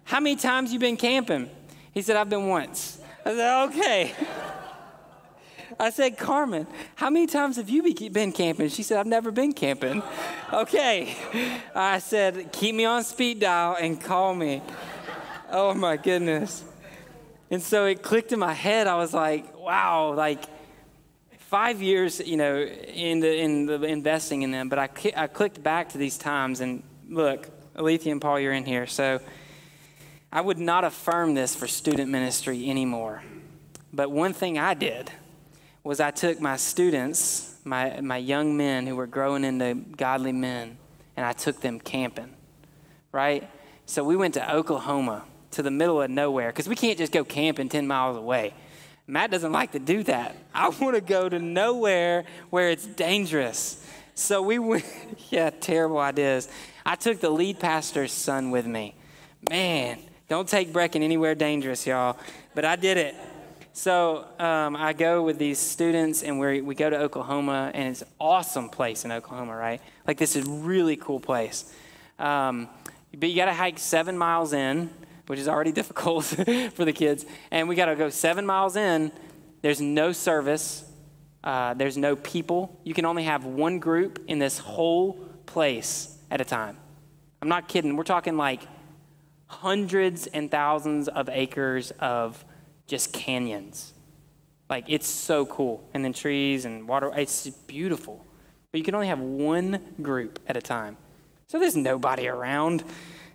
how 0.03 0.19
many 0.19 0.35
times 0.35 0.71
you 0.71 0.79
been 0.79 0.97
camping? 0.97 1.49
He 1.93 2.01
said, 2.01 2.15
I've 2.15 2.29
been 2.29 2.47
once. 2.47 2.99
I 3.25 3.33
said, 3.33 3.63
okay. 3.65 4.13
I 5.79 5.89
said, 5.89 6.17
Carmen, 6.17 6.67
how 6.95 7.09
many 7.09 7.27
times 7.27 7.57
have 7.57 7.69
you 7.69 7.83
been 8.09 8.31
camping? 8.31 8.69
She 8.69 8.83
said, 8.83 8.97
I've 8.97 9.07
never 9.07 9.31
been 9.31 9.53
camping. 9.53 10.01
okay. 10.53 11.15
I 11.75 11.99
said, 11.99 12.51
keep 12.51 12.75
me 12.75 12.85
on 12.85 13.03
speed 13.03 13.41
dial 13.41 13.77
and 13.79 13.99
call 13.99 14.33
me. 14.33 14.61
Oh 15.49 15.73
my 15.73 15.97
goodness. 15.97 16.63
And 17.49 17.61
so 17.61 17.85
it 17.85 18.01
clicked 18.01 18.31
in 18.31 18.39
my 18.39 18.53
head. 18.53 18.87
I 18.87 18.95
was 18.95 19.13
like, 19.13 19.57
wow, 19.57 20.13
like 20.13 20.43
five 21.47 21.81
years, 21.81 22.19
you 22.19 22.37
know, 22.37 22.57
in 22.61 23.19
the, 23.19 23.37
in 23.37 23.65
the 23.65 23.81
investing 23.83 24.41
in 24.41 24.51
them. 24.51 24.69
But 24.69 24.79
I, 24.79 24.89
I 25.15 25.27
clicked 25.27 25.63
back 25.63 25.89
to 25.89 25.97
these 25.97 26.17
times 26.17 26.59
and 26.59 26.83
look, 27.09 27.49
Alethea 27.77 28.11
and 28.11 28.21
Paul, 28.21 28.39
you're 28.39 28.53
in 28.53 28.65
here. 28.65 28.87
So 28.87 29.21
I 30.31 30.41
would 30.41 30.59
not 30.59 30.83
affirm 30.83 31.35
this 31.35 31.55
for 31.55 31.67
student 31.67 32.11
ministry 32.11 32.69
anymore. 32.69 33.21
But 33.93 34.11
one 34.11 34.33
thing 34.33 34.57
I 34.57 34.73
did 34.73 35.09
was 35.87 36.01
I 36.01 36.11
took 36.11 36.41
my 36.41 36.57
students, 36.57 37.55
my, 37.63 38.01
my 38.01 38.17
young 38.17 38.57
men 38.57 38.85
who 38.85 38.95
were 38.95 39.07
growing 39.07 39.45
into 39.45 39.73
godly 39.95 40.33
men, 40.33 40.77
and 41.15 41.25
I 41.25 41.31
took 41.31 41.61
them 41.61 41.79
camping, 41.79 42.33
right? 43.13 43.49
So 43.85 44.03
we 44.03 44.17
went 44.17 44.33
to 44.33 44.53
Oklahoma, 44.53 45.23
to 45.51 45.63
the 45.63 45.71
middle 45.71 46.01
of 46.01 46.11
nowhere, 46.11 46.49
because 46.49 46.67
we 46.67 46.75
can't 46.75 46.97
just 46.97 47.13
go 47.13 47.23
camping 47.23 47.69
10 47.69 47.87
miles 47.87 48.17
away. 48.17 48.53
Matt 49.07 49.31
doesn't 49.31 49.53
like 49.53 49.71
to 49.71 49.79
do 49.79 50.03
that. 50.03 50.35
I 50.53 50.67
want 50.67 50.95
to 50.95 51.01
go 51.01 51.29
to 51.29 51.39
nowhere 51.39 52.25
where 52.49 52.69
it's 52.69 52.85
dangerous. 52.85 53.81
So 54.13 54.41
we 54.41 54.59
went, 54.59 54.85
yeah, 55.29 55.51
terrible 55.51 55.99
ideas. 55.99 56.49
I 56.85 56.95
took 56.95 57.21
the 57.21 57.29
lead 57.29 57.59
pastor's 57.61 58.11
son 58.11 58.51
with 58.51 58.67
me. 58.67 58.93
Man, 59.49 59.99
don't 60.27 60.49
take 60.49 60.73
Brecken 60.73 61.01
anywhere 61.01 61.33
dangerous, 61.33 61.87
y'all. 61.87 62.17
But 62.53 62.65
I 62.65 62.75
did 62.75 62.97
it. 62.97 63.15
So 63.77 64.25
um, 64.39 64.75
I 64.75 64.93
go 64.93 65.21
with 65.21 65.37
these 65.37 65.59
students, 65.59 66.23
and 66.23 66.39
we 66.39 66.61
we 66.61 66.73
go 66.73 66.89
to 66.89 66.97
Oklahoma, 66.97 67.69
and 67.75 67.89
it's 67.89 68.01
an 68.01 68.07
awesome 68.19 68.69
place 68.69 69.05
in 69.05 69.11
Oklahoma, 69.11 69.55
right? 69.55 69.79
Like 70.07 70.17
this 70.17 70.35
is 70.35 70.47
really 70.47 70.95
cool 70.95 71.19
place. 71.19 71.71
Um, 72.17 72.69
but 73.15 73.29
you 73.29 73.35
got 73.35 73.45
to 73.45 73.53
hike 73.53 73.77
seven 73.77 74.17
miles 74.17 74.51
in, 74.51 74.89
which 75.27 75.37
is 75.37 75.47
already 75.47 75.71
difficult 75.81 76.25
for 76.25 76.85
the 76.85 76.91
kids, 76.91 77.27
and 77.51 77.69
we 77.69 77.75
got 77.75 77.85
to 77.85 77.95
go 77.95 78.09
seven 78.09 78.47
miles 78.47 78.75
in. 78.75 79.11
There's 79.61 79.79
no 79.79 80.11
service. 80.11 80.83
Uh, 81.43 81.75
there's 81.75 81.97
no 81.97 82.15
people. 82.15 82.81
You 82.83 82.95
can 82.95 83.05
only 83.05 83.25
have 83.25 83.45
one 83.45 83.77
group 83.77 84.23
in 84.27 84.39
this 84.39 84.57
whole 84.57 85.23
place 85.45 86.17
at 86.31 86.41
a 86.41 86.45
time. 86.45 86.77
I'm 87.43 87.47
not 87.47 87.67
kidding. 87.67 87.95
We're 87.95 88.05
talking 88.05 88.37
like 88.37 88.61
hundreds 89.45 90.25
and 90.25 90.49
thousands 90.49 91.07
of 91.09 91.29
acres 91.29 91.91
of 91.99 92.43
just 92.87 93.13
canyons. 93.13 93.93
Like 94.69 94.85
it's 94.87 95.07
so 95.07 95.45
cool. 95.45 95.87
And 95.93 96.03
then 96.03 96.13
trees 96.13 96.65
and 96.65 96.87
water. 96.87 97.11
It's 97.15 97.47
beautiful. 97.49 98.25
But 98.71 98.79
you 98.79 98.83
can 98.83 98.95
only 98.95 99.07
have 99.07 99.19
one 99.19 99.79
group 100.01 100.39
at 100.47 100.57
a 100.57 100.61
time. 100.61 100.97
So 101.47 101.59
there's 101.59 101.77
nobody 101.77 102.27
around. 102.27 102.83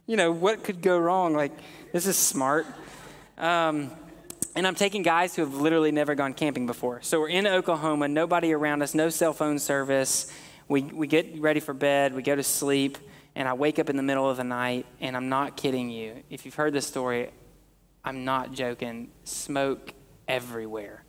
You 0.06 0.16
know, 0.16 0.32
what 0.32 0.64
could 0.64 0.82
go 0.82 0.98
wrong? 0.98 1.32
Like, 1.32 1.52
this 1.92 2.06
is 2.06 2.18
smart. 2.18 2.66
Um, 3.38 3.90
and 4.54 4.66
I'm 4.66 4.74
taking 4.74 5.02
guys 5.02 5.34
who 5.34 5.42
have 5.42 5.54
literally 5.54 5.92
never 5.92 6.14
gone 6.14 6.34
camping 6.34 6.66
before. 6.66 7.00
So 7.00 7.20
we're 7.20 7.30
in 7.30 7.46
Oklahoma, 7.46 8.08
nobody 8.08 8.52
around 8.52 8.82
us, 8.82 8.94
no 8.94 9.08
cell 9.08 9.32
phone 9.32 9.58
service. 9.58 10.30
We, 10.68 10.82
we 10.82 11.06
get 11.06 11.40
ready 11.40 11.60
for 11.60 11.72
bed, 11.72 12.14
we 12.14 12.22
go 12.22 12.36
to 12.36 12.42
sleep, 12.42 12.98
and 13.34 13.48
I 13.48 13.54
wake 13.54 13.78
up 13.78 13.88
in 13.88 13.96
the 13.96 14.02
middle 14.02 14.28
of 14.28 14.36
the 14.36 14.44
night, 14.44 14.84
and 15.00 15.16
I'm 15.16 15.30
not 15.30 15.56
kidding 15.56 15.88
you. 15.88 16.22
If 16.28 16.44
you've 16.44 16.54
heard 16.54 16.74
this 16.74 16.86
story, 16.86 17.30
I'm 18.04 18.24
not 18.24 18.52
joking, 18.52 19.10
smoke 19.24 19.94
everywhere. 20.26 21.04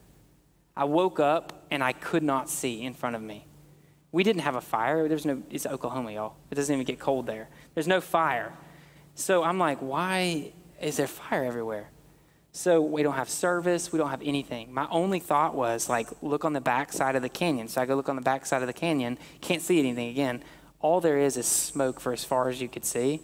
I 0.75 0.85
woke 0.85 1.19
up 1.19 1.65
and 1.71 1.83
I 1.83 1.93
could 1.93 2.23
not 2.23 2.49
see 2.49 2.83
in 2.83 2.93
front 2.93 3.15
of 3.15 3.21
me. 3.21 3.47
We 4.11 4.23
didn't 4.23 4.41
have 4.41 4.55
a 4.55 4.61
fire. 4.61 5.07
There's 5.07 5.25
no, 5.25 5.41
it's 5.49 5.65
Oklahoma, 5.65 6.11
y'all. 6.11 6.35
It 6.51 6.55
doesn't 6.55 6.73
even 6.73 6.85
get 6.85 6.99
cold 6.99 7.25
there. 7.25 7.49
There's 7.73 7.87
no 7.87 7.99
fire. 7.99 8.53
So 9.15 9.43
I'm 9.43 9.57
like, 9.57 9.79
why 9.79 10.53
is 10.79 10.97
there 10.97 11.07
fire 11.07 11.43
everywhere? 11.43 11.89
So 12.55 12.81
we 12.81 13.01
don't 13.01 13.15
have 13.15 13.29
service, 13.29 13.91
we 13.91 13.97
don't 13.97 14.11
have 14.11 14.21
anything. 14.21 14.71
My 14.71 14.87
only 14.91 15.19
thought 15.19 15.55
was 15.55 15.89
like, 15.89 16.07
look 16.21 16.45
on 16.45 16.53
the 16.53 16.61
back 16.61 16.93
side 16.93 17.15
of 17.15 17.23
the 17.23 17.29
canyon. 17.29 17.67
So 17.67 17.81
I 17.81 17.87
go 17.87 17.95
look 17.95 18.09
on 18.09 18.15
the 18.15 18.21
back 18.21 18.45
side 18.45 18.61
of 18.61 18.67
the 18.67 18.73
canyon, 18.73 19.17
can't 19.41 19.61
see 19.61 19.79
anything 19.79 20.09
again. 20.09 20.43
All 20.79 21.01
there 21.01 21.17
is 21.17 21.35
is 21.35 21.47
smoke 21.47 21.99
for 21.99 22.13
as 22.13 22.23
far 22.23 22.49
as 22.49 22.61
you 22.61 22.69
could 22.69 22.85
see, 22.85 23.21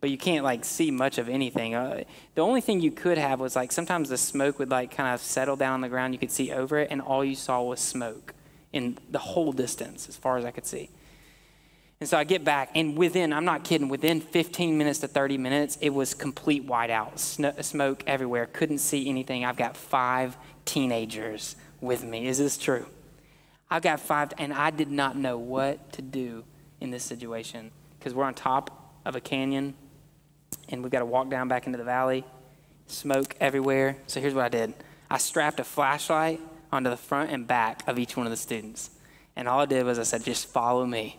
but 0.00 0.10
you 0.10 0.18
can't 0.18 0.44
like 0.44 0.64
see 0.64 0.90
much 0.90 1.18
of 1.18 1.28
anything. 1.28 1.74
Uh, 1.74 2.04
the 2.34 2.42
only 2.42 2.60
thing 2.60 2.80
you 2.80 2.90
could 2.90 3.18
have 3.18 3.40
was 3.40 3.56
like 3.56 3.72
sometimes 3.72 4.08
the 4.08 4.18
smoke 4.18 4.58
would 4.58 4.70
like 4.70 4.90
kind 4.90 5.14
of 5.14 5.20
settle 5.20 5.56
down 5.56 5.74
on 5.74 5.80
the 5.80 5.88
ground. 5.88 6.14
You 6.14 6.18
could 6.18 6.30
see 6.30 6.52
over 6.52 6.78
it, 6.78 6.88
and 6.90 7.00
all 7.00 7.24
you 7.24 7.34
saw 7.34 7.62
was 7.62 7.80
smoke 7.80 8.34
in 8.72 8.98
the 9.10 9.18
whole 9.18 9.52
distance 9.52 10.08
as 10.08 10.16
far 10.16 10.36
as 10.36 10.44
I 10.44 10.50
could 10.50 10.66
see. 10.66 10.90
And 11.98 12.08
so 12.08 12.18
I 12.18 12.24
get 12.24 12.44
back, 12.44 12.70
and 12.74 12.96
within, 12.96 13.32
I'm 13.32 13.46
not 13.46 13.64
kidding, 13.64 13.88
within 13.88 14.20
15 14.20 14.76
minutes 14.76 14.98
to 14.98 15.08
30 15.08 15.38
minutes, 15.38 15.78
it 15.80 15.88
was 15.90 16.12
complete 16.12 16.66
whiteout, 16.66 17.18
smoke 17.18 18.04
everywhere, 18.06 18.44
couldn't 18.46 18.78
see 18.78 19.08
anything. 19.08 19.46
I've 19.46 19.56
got 19.56 19.78
five 19.78 20.36
teenagers 20.66 21.56
with 21.80 22.04
me. 22.04 22.26
Is 22.26 22.36
this 22.36 22.58
true? 22.58 22.84
I've 23.70 23.80
got 23.80 23.98
five, 23.98 24.34
and 24.36 24.52
I 24.52 24.70
did 24.70 24.90
not 24.90 25.16
know 25.16 25.38
what 25.38 25.92
to 25.92 26.02
do 26.02 26.44
in 26.82 26.90
this 26.90 27.02
situation 27.02 27.70
because 27.98 28.12
we're 28.12 28.24
on 28.24 28.34
top 28.34 28.92
of 29.06 29.16
a 29.16 29.20
canyon, 29.20 29.74
and 30.68 30.82
we've 30.82 30.92
got 30.92 31.00
to 31.00 31.06
walk 31.06 31.30
down 31.30 31.48
back 31.48 31.66
into 31.66 31.78
the 31.78 31.84
valley, 31.84 32.24
smoke 32.86 33.36
everywhere. 33.40 33.96
So 34.06 34.20
here's 34.20 34.34
what 34.34 34.44
I 34.44 34.48
did 34.48 34.74
I 35.10 35.18
strapped 35.18 35.60
a 35.60 35.64
flashlight 35.64 36.40
onto 36.72 36.90
the 36.90 36.96
front 36.96 37.30
and 37.30 37.46
back 37.46 37.86
of 37.86 37.98
each 37.98 38.16
one 38.16 38.26
of 38.26 38.30
the 38.30 38.36
students. 38.36 38.90
And 39.36 39.48
all 39.48 39.60
I 39.60 39.66
did 39.66 39.84
was 39.84 39.98
I 39.98 40.02
said, 40.02 40.24
just 40.24 40.46
follow 40.46 40.86
me. 40.86 41.18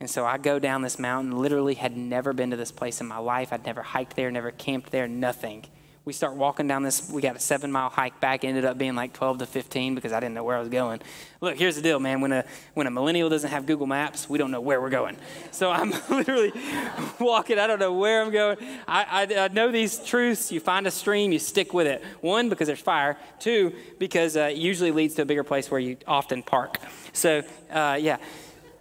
And 0.00 0.10
so 0.10 0.26
I 0.26 0.38
go 0.38 0.58
down 0.58 0.82
this 0.82 0.98
mountain, 0.98 1.38
literally 1.38 1.74
had 1.74 1.96
never 1.96 2.32
been 2.32 2.50
to 2.50 2.56
this 2.56 2.72
place 2.72 3.00
in 3.00 3.06
my 3.06 3.18
life. 3.18 3.52
I'd 3.52 3.64
never 3.64 3.82
hiked 3.82 4.16
there, 4.16 4.30
never 4.30 4.50
camped 4.50 4.90
there, 4.90 5.08
nothing. 5.08 5.66
We 6.06 6.12
start 6.12 6.34
walking 6.34 6.68
down 6.68 6.84
this, 6.84 7.10
we 7.10 7.20
got 7.20 7.34
a 7.34 7.40
seven 7.40 7.72
mile 7.72 7.88
hike 7.88 8.20
back, 8.20 8.44
ended 8.44 8.64
up 8.64 8.78
being 8.78 8.94
like 8.94 9.12
12 9.12 9.38
to 9.38 9.46
15 9.46 9.96
because 9.96 10.12
I 10.12 10.20
didn't 10.20 10.36
know 10.36 10.44
where 10.44 10.56
I 10.56 10.60
was 10.60 10.68
going. 10.68 11.00
Look, 11.40 11.58
here's 11.58 11.74
the 11.74 11.82
deal, 11.82 11.98
man. 11.98 12.20
When 12.20 12.30
a, 12.30 12.44
when 12.74 12.86
a 12.86 12.92
millennial 12.92 13.28
doesn't 13.28 13.50
have 13.50 13.66
Google 13.66 13.88
Maps, 13.88 14.30
we 14.30 14.38
don't 14.38 14.52
know 14.52 14.60
where 14.60 14.80
we're 14.80 14.88
going. 14.88 15.16
So 15.50 15.68
I'm 15.68 15.90
literally 16.08 16.52
walking, 17.18 17.58
I 17.58 17.66
don't 17.66 17.80
know 17.80 17.92
where 17.92 18.22
I'm 18.22 18.30
going. 18.30 18.56
I, 18.86 19.26
I, 19.28 19.36
I, 19.46 19.48
know 19.48 19.72
these 19.72 19.98
truths. 19.98 20.52
You 20.52 20.60
find 20.60 20.86
a 20.86 20.92
stream, 20.92 21.32
you 21.32 21.40
stick 21.40 21.74
with 21.74 21.88
it. 21.88 22.04
One, 22.20 22.48
because 22.50 22.68
there's 22.68 22.78
fire. 22.78 23.16
Two, 23.40 23.74
because 23.98 24.36
uh, 24.36 24.50
it 24.52 24.58
usually 24.58 24.92
leads 24.92 25.16
to 25.16 25.22
a 25.22 25.24
bigger 25.24 25.42
place 25.42 25.72
where 25.72 25.80
you 25.80 25.96
often 26.06 26.44
park. 26.44 26.78
So, 27.14 27.42
uh, 27.68 27.98
yeah 28.00 28.18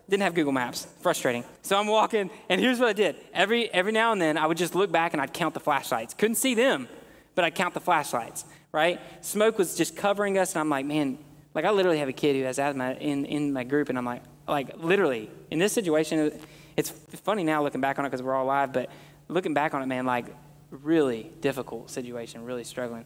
didn't 0.08 0.22
have 0.22 0.36
Google 0.36 0.54
Maps. 0.54 0.86
Frustrating. 1.02 1.44
So 1.64 1.80
I'm 1.80 1.88
walking, 1.88 2.30
and 2.48 2.62
here's 2.62 2.80
what 2.80 2.90
I 2.90 2.94
did. 2.94 3.16
Every 3.34 3.74
every 3.74 3.92
now 3.92 4.12
and 4.12 4.22
then, 4.22 4.38
I 4.38 4.46
would 4.46 4.58
just 4.58 4.76
look 4.76 4.92
back 4.92 5.14
and 5.14 5.22
I'd 5.22 5.34
count 5.34 5.56
the 5.56 5.60
flashlights. 5.60 6.14
Couldn't 6.14 6.36
see 6.36 6.54
them, 6.54 6.88
but 7.36 7.46
I'd 7.46 7.56
count 7.56 7.74
the 7.74 7.80
flashlights. 7.80 8.46
Right? 8.72 9.00
Smoke 9.22 9.58
was 9.58 9.76
just 9.76 9.96
covering 9.96 10.38
us, 10.38 10.54
and 10.54 10.60
I'm 10.60 10.70
like, 10.70 10.86
man, 10.86 11.18
like 11.54 11.64
I 11.64 11.72
literally 11.72 12.00
have 12.00 12.10
a 12.10 12.14
kid 12.14 12.36
who 12.36 12.44
has 12.44 12.60
asthma 12.60 12.94
in 13.00 13.26
in 13.26 13.54
my 13.54 13.64
group, 13.64 13.90
and 13.90 13.98
I'm 13.98 14.06
like, 14.06 14.24
like 14.48 14.78
literally 14.78 15.30
in 15.52 15.60
this 15.60 15.74
situation, 15.74 16.32
it's 16.76 16.90
funny 16.90 17.44
now 17.44 17.64
looking 17.64 17.82
back 17.82 18.00
on 18.00 18.06
it 18.06 18.10
because 18.10 18.22
we're 18.22 18.36
all 18.36 18.46
alive, 18.46 18.74
but 18.74 18.90
looking 19.28 19.54
back 19.54 19.74
on 19.74 19.82
it, 19.82 19.86
man, 19.86 20.06
like 20.06 20.26
really 20.72 21.32
difficult 21.42 21.90
situation, 21.90 22.44
really 22.44 22.64
struggling, 22.64 23.06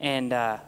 and. 0.00 0.32
uh 0.32 0.58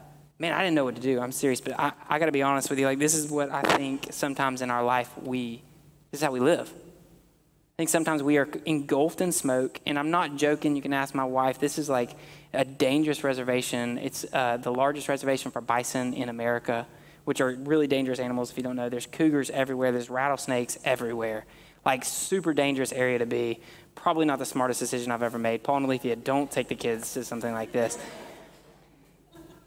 man, 0.40 0.52
I 0.52 0.62
didn't 0.62 0.76
know 0.76 0.84
what 0.84 0.94
to 0.94 1.02
do. 1.02 1.18
I'm 1.20 1.32
serious, 1.32 1.60
but 1.60 1.78
I, 1.78 1.90
I 2.08 2.20
got 2.20 2.26
to 2.26 2.32
be 2.32 2.42
honest 2.42 2.70
with 2.70 2.78
you. 2.78 2.86
Like, 2.86 3.00
this 3.00 3.14
is 3.14 3.28
what 3.28 3.50
I 3.50 3.62
think 3.62 4.06
sometimes 4.10 4.62
in 4.62 4.70
our 4.70 4.84
life 4.84 5.10
we 5.20 5.62
this 6.10 6.20
is 6.20 6.24
how 6.24 6.32
we 6.32 6.40
live. 6.40 6.72
I 6.72 7.76
think 7.76 7.90
sometimes 7.90 8.22
we 8.22 8.38
are 8.38 8.48
engulfed 8.64 9.20
in 9.20 9.30
smoke, 9.30 9.80
and 9.86 9.98
I'm 9.98 10.10
not 10.10 10.36
joking. 10.36 10.74
You 10.74 10.82
can 10.82 10.92
ask 10.92 11.14
my 11.14 11.24
wife. 11.24 11.58
This 11.58 11.78
is 11.78 11.88
like 11.88 12.16
a 12.52 12.64
dangerous 12.64 13.24
reservation. 13.24 13.98
It's 13.98 14.24
uh, 14.32 14.56
the 14.56 14.72
largest 14.72 15.08
reservation 15.08 15.50
for 15.50 15.60
bison 15.60 16.14
in 16.14 16.28
America, 16.28 16.86
which 17.24 17.40
are 17.40 17.54
really 17.54 17.86
dangerous 17.86 18.18
animals 18.18 18.50
if 18.50 18.56
you 18.56 18.62
don't 18.62 18.76
know. 18.76 18.88
There's 18.88 19.06
cougars 19.06 19.50
everywhere, 19.50 19.92
there's 19.92 20.10
rattlesnakes 20.10 20.78
everywhere. 20.84 21.44
Like, 21.84 22.04
super 22.04 22.52
dangerous 22.52 22.92
area 22.92 23.18
to 23.18 23.26
be. 23.26 23.60
Probably 23.94 24.26
not 24.26 24.38
the 24.38 24.46
smartest 24.46 24.80
decision 24.80 25.12
I've 25.12 25.22
ever 25.22 25.38
made. 25.38 25.62
Paul 25.62 25.78
and 25.78 25.86
Alethea, 25.86 26.16
don't 26.16 26.50
take 26.50 26.68
the 26.68 26.74
kids 26.74 27.14
to 27.14 27.24
something 27.24 27.52
like 27.52 27.72
this. 27.72 27.98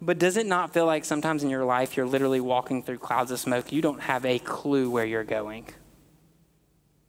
But 0.01 0.17
does 0.17 0.35
it 0.35 0.47
not 0.47 0.73
feel 0.73 0.87
like 0.87 1.05
sometimes 1.05 1.43
in 1.43 1.49
your 1.49 1.63
life 1.63 1.95
you're 1.95 2.07
literally 2.07 2.41
walking 2.41 2.81
through 2.81 2.97
clouds 2.97 3.29
of 3.29 3.39
smoke? 3.39 3.71
You 3.71 3.81
don't 3.81 4.01
have 4.01 4.25
a 4.25 4.39
clue 4.39 4.89
where 4.89 5.05
you're 5.05 5.23
going. 5.23 5.67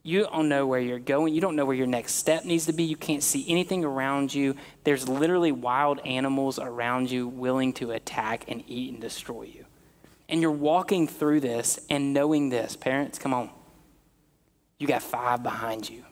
You 0.02 0.24
don't 0.24 0.48
know 0.48 0.66
where 0.66 0.80
you're 0.80 0.98
going. 0.98 1.32
You 1.32 1.40
don't 1.40 1.54
know 1.54 1.64
where 1.64 1.76
your 1.76 1.86
next 1.86 2.14
step 2.14 2.44
needs 2.44 2.66
to 2.66 2.72
be. 2.72 2.82
You 2.82 2.96
can't 2.96 3.22
see 3.22 3.44
anything 3.48 3.84
around 3.84 4.34
you. 4.34 4.56
There's 4.82 5.08
literally 5.08 5.52
wild 5.52 6.00
animals 6.04 6.58
around 6.58 7.10
you 7.10 7.28
willing 7.28 7.72
to 7.74 7.92
attack 7.92 8.44
and 8.48 8.64
eat 8.66 8.92
and 8.92 9.00
destroy 9.00 9.42
you. 9.42 9.64
And 10.28 10.40
you're 10.40 10.50
walking 10.50 11.06
through 11.06 11.40
this 11.40 11.78
and 11.88 12.12
knowing 12.12 12.48
this. 12.48 12.74
Parents, 12.74 13.18
come 13.18 13.32
on. 13.32 13.50
You 14.78 14.88
got 14.88 15.02
five 15.02 15.42
behind 15.42 15.88
you. 15.88 16.04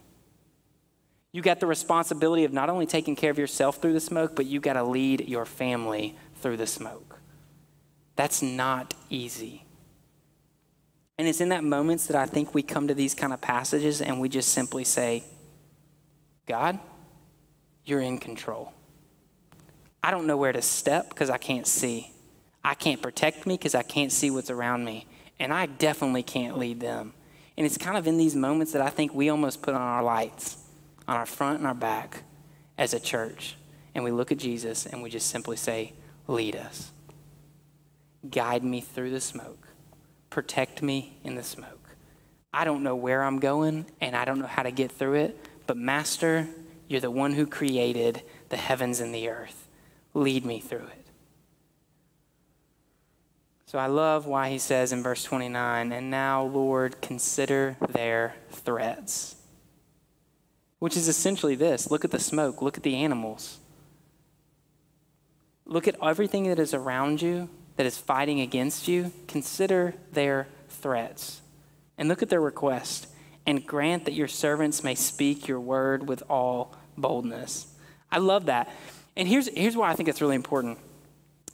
You 1.33 1.43
got 1.43 1.59
the 1.59 1.67
responsibility 1.67 2.45
of 2.45 2.53
not 2.53 2.71
only 2.71 2.87
taking 2.87 3.17
care 3.17 3.31
of 3.31 3.39
yourself 3.39 3.81
through 3.81 3.93
the 3.93 4.01
smoke, 4.01 4.37
but 4.37 4.47
you 4.47 4.61
got 4.61 4.75
to 4.75 4.85
lead 4.85 5.29
your 5.29 5.45
family 5.45 6.17
through 6.37 6.57
the 6.57 6.67
smoke. 6.67 7.19
That's 8.15 8.43
not 8.43 8.95
easy. 9.09 9.65
And 11.21 11.29
it's 11.29 11.43
in 11.43 11.51
that 11.51 11.63
moments 11.63 12.07
that 12.07 12.17
I 12.17 12.25
think 12.25 12.55
we 12.55 12.63
come 12.63 12.89
to 12.89 12.95
these 12.95 13.15
kind 13.15 13.35
of 13.35 13.43
passages 13.43 14.01
and 14.01 14.23
we 14.23 14.31
just 14.31 14.55
simply 14.55 14.85
say, 14.85 15.23
God, 16.47 16.79
you're 17.85 18.01
in 18.01 18.17
control. 18.17 18.73
I 20.03 20.13
don't 20.13 20.27
know 20.27 20.39
where 20.39 20.53
to 20.53 20.63
step 20.63 21.11
because 21.11 21.29
I 21.29 21.37
can't 21.37 21.67
see. 21.67 22.11
I 22.65 22.73
can't 22.73 23.03
protect 23.03 23.47
me 23.47 23.59
because 23.59 23.75
I 23.75 23.83
can't 23.83 24.11
see 24.11 24.31
what's 24.31 24.49
around 24.49 24.87
me. 24.87 25.07
And 25.39 25.53
I 25.53 25.67
definitely 25.67 26.23
can't 26.23 26.57
lead 26.57 26.81
them. 26.81 27.13
And 27.59 27.67
it's 27.67 27.77
kind 27.77 27.99
of 27.99 28.07
in 28.07 28.17
these 28.17 28.35
moments 28.35 28.73
that 28.73 28.81
I 28.81 28.89
think 28.89 29.13
we 29.13 29.29
almost 29.29 29.61
put 29.61 29.75
on 29.75 29.83
our 29.83 30.03
lights, 30.03 30.57
on 31.07 31.19
our 31.19 31.27
front 31.27 31.59
and 31.59 31.67
our 31.67 31.75
back 31.75 32.23
as 32.79 32.95
a 32.95 32.99
church. 32.99 33.57
And 33.95 34.05
we 34.05 34.11
look 34.11 34.33
at 34.33 34.39
Jesus 34.39 34.87
and 34.87 35.03
we 35.03 35.11
just 35.11 35.27
simply 35.27 35.59
say, 35.59 35.93
Lead 36.27 36.57
us. 36.57 36.93
Guide 38.31 38.65
me 38.65 38.81
through 38.81 39.11
the 39.11 39.21
smoke 39.21 39.70
protect 40.31 40.83
me 40.83 41.19
in 41.25 41.35
the 41.35 41.43
smoke. 41.43 41.97
I 42.53 42.65
don't 42.65 42.83
know 42.83 42.97
where 42.97 43.23
I'm 43.23 43.39
going 43.39 43.87
and 44.01 44.17
I 44.17 44.25
don't 44.25 44.39
know 44.39 44.47
how 44.47 44.63
to 44.63 44.71
get 44.71 44.91
through 44.91 45.15
it, 45.15 45.39
but 45.67 45.77
Master, 45.77 46.49
you're 46.89 47.01
the 47.01 47.11
one 47.11 47.33
who 47.33 47.47
created 47.47 48.23
the 48.49 48.57
heavens 48.57 49.01
and 49.01 49.15
the 49.15 49.29
earth. 49.29 49.69
Lead 50.15 50.45
me 50.45 50.61
through 50.61 50.79
it. 50.79 51.07
So 53.67 53.79
I 53.79 53.87
love 53.87 54.27
why 54.27 54.51
he 54.51 54.59
says 54.59 54.91
in 54.91 55.01
verse 55.01 55.23
29, 55.23 55.93
and 55.93 56.11
now, 56.11 56.43
Lord, 56.43 57.01
consider 57.01 57.77
their 57.91 58.35
threats. 58.51 59.37
Which 60.81 60.97
is 60.97 61.07
essentially 61.07 61.55
this 61.55 61.89
look 61.89 62.05
at 62.05 62.11
the 62.11 62.19
smoke, 62.19 62.63
look 62.63 62.77
at 62.77 62.83
the 62.83 62.97
animals, 62.97 63.59
look 65.67 65.87
at 65.87 65.95
everything 66.03 66.49
that 66.49 66.59
is 66.59 66.75
around 66.75 67.23
you 67.23 67.49
that 67.77 67.87
is 67.87 67.97
fighting 67.97 68.41
against 68.41 68.89
you, 68.89 69.13
consider 69.27 69.95
their 70.13 70.47
threats 70.69 71.41
and 71.99 72.09
look 72.09 72.23
at 72.23 72.29
their 72.29 72.41
request 72.41 73.07
and 73.47 73.67
grant 73.67 74.05
that 74.05 74.15
your 74.15 74.29
servants 74.29 74.85
may 74.85 74.95
speak 74.95 75.49
your 75.49 75.61
word 75.61 76.09
with 76.09 76.23
all 76.29 76.75
boldness. 76.97 77.67
I 78.11 78.19
love 78.19 78.47
that. 78.47 78.71
And 79.17 79.27
here's, 79.29 79.49
here's 79.49 79.77
why 79.77 79.91
I 79.91 79.95
think 79.95 80.09
it's 80.09 80.21
really 80.21 80.37
important. 80.37 80.79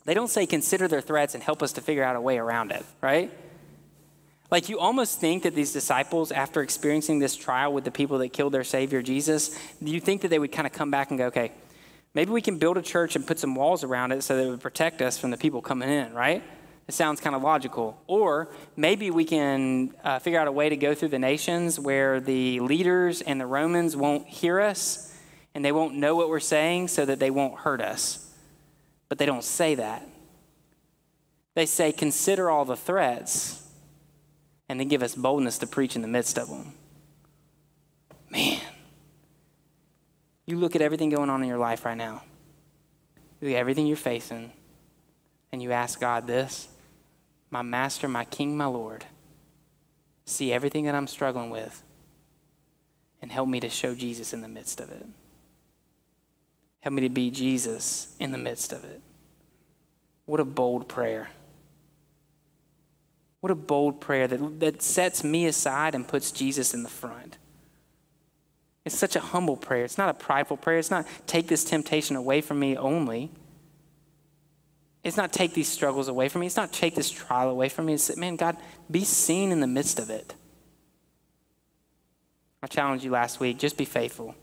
They 0.04 0.14
don't 0.14 0.28
say 0.28 0.46
consider 0.46 0.88
their 0.88 1.00
threats 1.00 1.34
and 1.34 1.42
help 1.42 1.62
us 1.62 1.72
to 1.72 1.80
figure 1.80 2.04
out 2.04 2.16
a 2.16 2.20
way 2.20 2.38
around 2.38 2.70
it, 2.70 2.84
right? 3.00 3.32
Like 4.50 4.68
you 4.68 4.78
almost 4.78 5.20
think 5.20 5.42
that 5.42 5.54
these 5.54 5.72
disciples, 5.72 6.30
after 6.30 6.62
experiencing 6.62 7.18
this 7.18 7.34
trial 7.34 7.72
with 7.72 7.84
the 7.84 7.90
people 7.90 8.18
that 8.18 8.28
killed 8.32 8.52
their 8.52 8.64
Savior 8.64 9.02
Jesus, 9.02 9.58
you 9.80 10.00
think 10.00 10.22
that 10.22 10.28
they 10.28 10.38
would 10.38 10.52
kind 10.52 10.66
of 10.66 10.72
come 10.72 10.90
back 10.90 11.10
and 11.10 11.18
go, 11.18 11.26
okay, 11.26 11.50
Maybe 12.16 12.32
we 12.32 12.40
can 12.40 12.56
build 12.56 12.78
a 12.78 12.82
church 12.82 13.14
and 13.14 13.26
put 13.26 13.38
some 13.38 13.54
walls 13.54 13.84
around 13.84 14.10
it 14.10 14.22
so 14.22 14.38
that 14.38 14.46
it 14.46 14.48
would 14.48 14.62
protect 14.62 15.02
us 15.02 15.18
from 15.18 15.30
the 15.30 15.36
people 15.36 15.60
coming 15.60 15.90
in, 15.90 16.14
right? 16.14 16.42
It 16.88 16.94
sounds 16.94 17.20
kind 17.20 17.36
of 17.36 17.42
logical. 17.42 18.02
Or 18.06 18.48
maybe 18.74 19.10
we 19.10 19.26
can 19.26 19.94
uh, 20.02 20.18
figure 20.18 20.40
out 20.40 20.48
a 20.48 20.52
way 20.52 20.70
to 20.70 20.78
go 20.78 20.94
through 20.94 21.10
the 21.10 21.18
nations 21.18 21.78
where 21.78 22.18
the 22.18 22.60
leaders 22.60 23.20
and 23.20 23.38
the 23.38 23.44
Romans 23.44 23.96
won't 23.96 24.26
hear 24.26 24.62
us 24.62 25.14
and 25.54 25.62
they 25.62 25.72
won't 25.72 25.94
know 25.94 26.16
what 26.16 26.30
we're 26.30 26.40
saying 26.40 26.88
so 26.88 27.04
that 27.04 27.18
they 27.18 27.30
won't 27.30 27.58
hurt 27.58 27.82
us. 27.82 28.34
But 29.10 29.18
they 29.18 29.26
don't 29.26 29.44
say 29.44 29.74
that. 29.74 30.08
They 31.52 31.66
say, 31.66 31.92
consider 31.92 32.48
all 32.48 32.64
the 32.64 32.78
threats 32.78 33.62
and 34.70 34.80
then 34.80 34.88
give 34.88 35.02
us 35.02 35.14
boldness 35.14 35.58
to 35.58 35.66
preach 35.66 35.94
in 35.94 36.00
the 36.00 36.08
midst 36.08 36.38
of 36.38 36.48
them. 36.48 36.72
Man. 38.30 38.62
You 40.46 40.58
look 40.58 40.76
at 40.76 40.82
everything 40.82 41.10
going 41.10 41.28
on 41.28 41.42
in 41.42 41.48
your 41.48 41.58
life 41.58 41.84
right 41.84 41.96
now, 41.96 42.22
you 43.40 43.48
look 43.48 43.56
at 43.56 43.60
everything 43.60 43.86
you're 43.86 43.96
facing, 43.96 44.52
and 45.52 45.60
you 45.62 45.72
ask 45.72 46.00
God 46.00 46.26
this 46.26 46.68
My 47.50 47.62
master, 47.62 48.08
my 48.08 48.24
king, 48.24 48.56
my 48.56 48.66
Lord, 48.66 49.04
see 50.24 50.52
everything 50.52 50.84
that 50.84 50.94
I'm 50.94 51.08
struggling 51.08 51.50
with, 51.50 51.82
and 53.20 53.32
help 53.32 53.48
me 53.48 53.60
to 53.60 53.68
show 53.68 53.94
Jesus 53.94 54.32
in 54.32 54.40
the 54.40 54.48
midst 54.48 54.80
of 54.80 54.90
it. 54.90 55.06
Help 56.80 56.94
me 56.94 57.02
to 57.02 57.08
be 57.08 57.32
Jesus 57.32 58.14
in 58.20 58.30
the 58.30 58.38
midst 58.38 58.72
of 58.72 58.84
it. 58.84 59.00
What 60.26 60.38
a 60.38 60.44
bold 60.44 60.86
prayer. 60.86 61.30
What 63.40 63.50
a 63.50 63.56
bold 63.56 64.00
prayer 64.00 64.28
that, 64.28 64.60
that 64.60 64.82
sets 64.82 65.24
me 65.24 65.46
aside 65.46 65.94
and 65.96 66.06
puts 66.06 66.30
Jesus 66.30 66.74
in 66.74 66.84
the 66.84 66.88
front. 66.88 67.38
It's 68.86 68.96
such 68.96 69.16
a 69.16 69.20
humble 69.20 69.56
prayer. 69.56 69.84
It's 69.84 69.98
not 69.98 70.08
a 70.08 70.14
prideful 70.14 70.56
prayer. 70.56 70.78
It's 70.78 70.92
not 70.92 71.06
take 71.26 71.48
this 71.48 71.64
temptation 71.64 72.14
away 72.14 72.40
from 72.40 72.60
me 72.60 72.76
only. 72.76 73.32
It's 75.02 75.16
not 75.16 75.32
take 75.32 75.54
these 75.54 75.66
struggles 75.66 76.06
away 76.06 76.28
from 76.28 76.40
me. 76.40 76.46
It's 76.46 76.56
not 76.56 76.72
take 76.72 76.94
this 76.94 77.10
trial 77.10 77.50
away 77.50 77.68
from 77.68 77.86
me. 77.86 77.94
It's, 77.94 78.16
man, 78.16 78.36
God, 78.36 78.56
be 78.88 79.02
seen 79.02 79.50
in 79.50 79.58
the 79.58 79.66
midst 79.66 79.98
of 79.98 80.08
it. 80.08 80.36
I 82.62 82.68
challenged 82.68 83.04
you 83.04 83.10
last 83.10 83.40
week 83.40 83.58
just 83.58 83.76
be 83.76 83.84
faithful. 83.84 84.36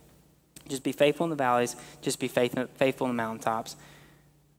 Just 0.67 0.83
be 0.83 0.91
faithful 0.91 1.25
in 1.25 1.29
the 1.29 1.35
valleys, 1.37 1.75
just 2.01 2.19
be 2.19 2.27
faithful, 2.27 2.67
faithful 2.75 3.07
in 3.07 3.11
the 3.11 3.21
mountaintops. 3.21 3.77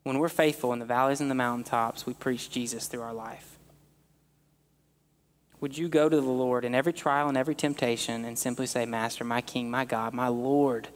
When 0.02 0.18
we're 0.18 0.28
faithful 0.28 0.72
in 0.72 0.78
the 0.78 0.84
valleys 0.86 1.20
and 1.20 1.30
the 1.30 1.34
mountaintops, 1.34 2.06
we 2.06 2.14
preach 2.14 2.50
Jesus 2.50 2.86
through 2.86 3.02
our 3.02 3.14
life. 3.14 3.53
Would 5.64 5.78
you 5.78 5.88
go 5.88 6.10
to 6.10 6.16
the 6.20 6.28
Lord 6.28 6.66
in 6.66 6.74
every 6.74 6.92
trial 6.92 7.26
and 7.26 7.38
every 7.38 7.54
temptation 7.54 8.26
and 8.26 8.38
simply 8.38 8.66
say, 8.66 8.84
Master, 8.84 9.24
my 9.24 9.40
King, 9.40 9.70
my 9.70 9.86
God, 9.86 10.12
my 10.12 10.28
Lord, 10.28 10.88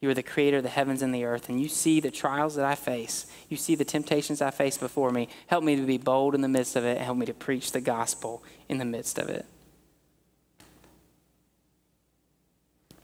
you 0.00 0.10
are 0.10 0.14
the 0.14 0.24
creator 0.24 0.56
of 0.56 0.64
the 0.64 0.68
heavens 0.68 1.02
and 1.02 1.14
the 1.14 1.22
earth, 1.22 1.48
and 1.48 1.60
you 1.60 1.68
see 1.68 2.00
the 2.00 2.10
trials 2.10 2.56
that 2.56 2.64
I 2.64 2.74
face. 2.74 3.26
You 3.48 3.56
see 3.56 3.76
the 3.76 3.84
temptations 3.84 4.42
I 4.42 4.50
face 4.50 4.76
before 4.76 5.12
me. 5.12 5.28
Help 5.46 5.62
me 5.62 5.76
to 5.76 5.86
be 5.86 5.98
bold 5.98 6.34
in 6.34 6.40
the 6.40 6.48
midst 6.48 6.74
of 6.74 6.84
it, 6.84 6.96
and 6.96 7.04
help 7.04 7.16
me 7.16 7.26
to 7.26 7.32
preach 7.32 7.70
the 7.70 7.80
gospel 7.80 8.42
in 8.68 8.78
the 8.78 8.84
midst 8.84 9.20
of 9.20 9.28
it. 9.28 9.46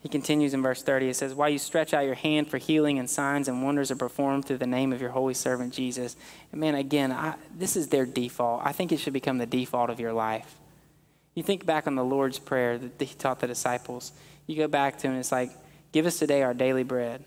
He 0.01 0.09
continues 0.09 0.53
in 0.53 0.63
verse 0.63 0.83
30. 0.83 1.11
It 1.11 1.15
says, 1.15 1.33
While 1.33 1.51
you 1.51 1.59
stretch 1.59 1.95
out 1.95 2.07
your 2.07 2.17
hand 2.17 2.49
for 2.49 2.59
healing 2.59 2.99
and 2.99 3.09
signs 3.09 3.47
and 3.47 3.63
wonders 3.63 3.93
are 3.93 3.97
performed 3.97 4.47
through 4.47 4.59
the 4.59 4.67
name 4.67 4.93
of 4.93 5.01
your 5.01 5.11
holy 5.11 5.35
servant 5.35 5.73
Jesus. 5.73 6.17
And 6.51 6.61
man, 6.61 6.75
again, 6.75 7.13
I, 7.13 7.37
this 7.57 7.77
is 7.77 7.87
their 7.87 8.05
default. 8.05 8.63
I 8.65 8.73
think 8.73 8.91
it 8.91 8.99
should 8.99 9.13
become 9.13 9.39
the 9.39 9.47
default 9.47 9.89
of 9.89 10.01
your 10.01 10.13
life. 10.13 10.59
You 11.35 11.43
think 11.43 11.65
back 11.65 11.87
on 11.87 11.95
the 11.95 12.05
Lord's 12.05 12.39
Prayer 12.39 12.79
that 12.79 13.01
He 13.01 13.15
taught 13.15 13.41
the 13.41 13.47
disciples. 13.47 14.13
You 14.47 14.57
go 14.57 14.69
back 14.69 14.99
to 14.99 15.07
it, 15.07 15.11
and 15.11 15.19
it's 15.19 15.33
like, 15.33 15.51
Give 15.93 16.07
us 16.07 16.19
today 16.19 16.43
our 16.43 16.55
daily 16.55 16.85
bread. 16.85 17.25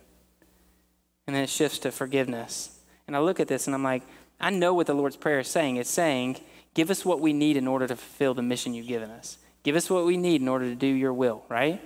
And 1.28 1.36
then 1.36 1.44
it 1.44 1.50
shifts 1.50 1.80
to 1.80 1.92
forgiveness. 1.92 2.80
And 3.08 3.16
I 3.16 3.20
look 3.20 3.40
at 3.40 3.48
this 3.48 3.68
and 3.68 3.76
I'm 3.76 3.84
like, 3.84 4.04
I 4.40 4.50
know 4.50 4.74
what 4.74 4.88
the 4.88 4.94
Lord's 4.94 5.16
Prayer 5.16 5.40
is 5.40 5.48
saying. 5.48 5.78
It's 5.78 5.90
saying, 5.90 6.38
Give 6.74 6.90
us 6.90 7.06
what 7.06 7.22
we 7.22 7.32
need 7.32 7.58
in 7.58 7.68
order 7.68 7.88
to 7.88 7.96
fulfill 7.96 8.34
the 8.34 8.42
mission 8.42 8.74
you've 8.74 8.88
given 8.88 9.10
us. 9.10 9.38
Give 9.64 9.76
us 9.76 9.90
what 9.90 10.06
we 10.06 10.18
need 10.18 10.42
in 10.42 10.48
order 10.48 10.66
to 10.66 10.76
do 10.76 10.88
your 10.88 11.14
will, 11.14 11.44
right? 11.48 11.82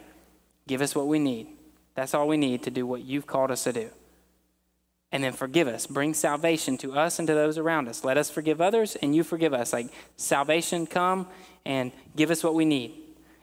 Give 0.68 0.82
us 0.82 0.96
what 0.96 1.08
we 1.08 1.20
need. 1.20 1.48
That's 1.96 2.14
all 2.14 2.28
we 2.28 2.38
need 2.38 2.64
to 2.64 2.72
do 2.72 2.86
what 2.86 3.02
you've 3.02 3.28
called 3.28 3.52
us 3.52 3.64
to 3.66 3.74
do. 3.74 3.90
And 5.12 5.24
then 5.24 5.34
forgive 5.34 5.68
us. 5.68 5.88
Bring 5.88 6.14
salvation 6.14 6.78
to 6.80 6.94
us 6.94 7.18
and 7.18 7.28
to 7.28 7.34
those 7.34 7.58
around 7.58 7.88
us. 7.88 8.04
Let 8.04 8.18
us 8.18 8.30
forgive 8.30 8.62
others 8.62 8.96
and 8.96 9.16
you 9.16 9.24
forgive 9.24 9.54
us. 9.54 9.74
Like 9.74 9.88
salvation 10.18 10.86
come 10.86 11.28
and 11.66 11.92
give 12.16 12.30
us 12.30 12.44
what 12.44 12.54
we 12.54 12.66
need. 12.66 12.94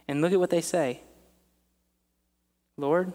And 0.08 0.20
look 0.20 0.32
at 0.32 0.38
what 0.38 0.50
they 0.50 0.60
say 0.60 1.00
Lord, 2.76 3.12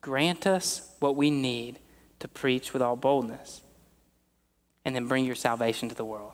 grant 0.00 0.46
us 0.46 0.92
what 0.98 1.16
we 1.16 1.30
need 1.30 1.78
to 2.18 2.28
preach 2.28 2.72
with 2.72 2.82
all 2.82 2.96
boldness. 2.96 3.62
And 4.84 4.94
then 4.94 5.06
bring 5.06 5.24
your 5.24 5.36
salvation 5.36 5.88
to 5.88 5.94
the 5.94 6.04
world. 6.04 6.32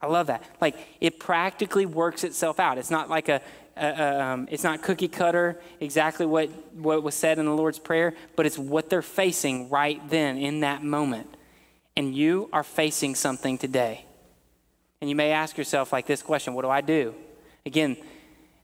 I 0.00 0.08
love 0.08 0.26
that. 0.26 0.44
Like 0.60 0.76
it 1.00 1.18
practically 1.18 1.86
works 1.86 2.22
itself 2.22 2.60
out. 2.60 2.76
It's 2.76 2.90
not 2.90 3.08
like 3.08 3.28
a, 3.28 3.40
uh, 3.76 4.22
um, 4.22 4.48
it's 4.50 4.64
not 4.64 4.82
cookie 4.82 5.08
cutter 5.08 5.60
exactly 5.80 6.24
what, 6.24 6.48
what 6.74 7.02
was 7.02 7.14
said 7.14 7.38
in 7.38 7.44
the 7.44 7.52
Lord's 7.52 7.78
Prayer, 7.78 8.14
but 8.34 8.46
it's 8.46 8.58
what 8.58 8.88
they're 8.88 9.02
facing 9.02 9.68
right 9.68 10.00
then 10.08 10.38
in 10.38 10.60
that 10.60 10.82
moment. 10.82 11.34
And 11.96 12.14
you 12.14 12.48
are 12.52 12.62
facing 12.62 13.14
something 13.14 13.58
today. 13.58 14.04
And 15.00 15.10
you 15.10 15.16
may 15.16 15.32
ask 15.32 15.58
yourself, 15.58 15.92
like 15.92 16.06
this 16.06 16.22
question 16.22 16.54
what 16.54 16.62
do 16.62 16.70
I 16.70 16.80
do? 16.80 17.14
Again, 17.64 17.96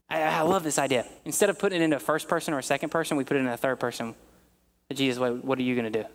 I, 0.09 0.23
I 0.23 0.41
love 0.43 0.65
this 0.65 0.79
idea. 0.79 1.07
Instead 1.25 1.51
of 1.51 1.59
putting 1.59 1.81
it 1.81 1.85
into 1.85 1.97
a 1.97 2.01
first 2.01 2.29
person 2.29 2.55
or 2.55 2.59
a 2.59 2.63
second 2.63 2.91
person, 2.91 3.17
we 3.17 3.25
put 3.25 3.37
it 3.37 3.41
in 3.41 3.49
a 3.49 3.57
third 3.57 3.81
person. 3.81 4.15
Jesus, 4.93 5.19
what, 5.19 5.45
what 5.45 5.59
are 5.59 5.63
you 5.63 5.75
going 5.75 5.91
to 5.91 6.03
do? 6.03 6.09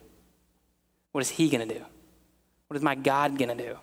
What 1.11 1.21
is 1.21 1.29
He 1.29 1.49
going 1.49 1.67
to 1.67 1.73
do? 1.73 1.83
What 2.67 2.77
is 2.77 2.83
my 2.83 2.95
God 2.95 3.37
going 3.37 3.55
to 3.55 3.63
do? 3.63 3.77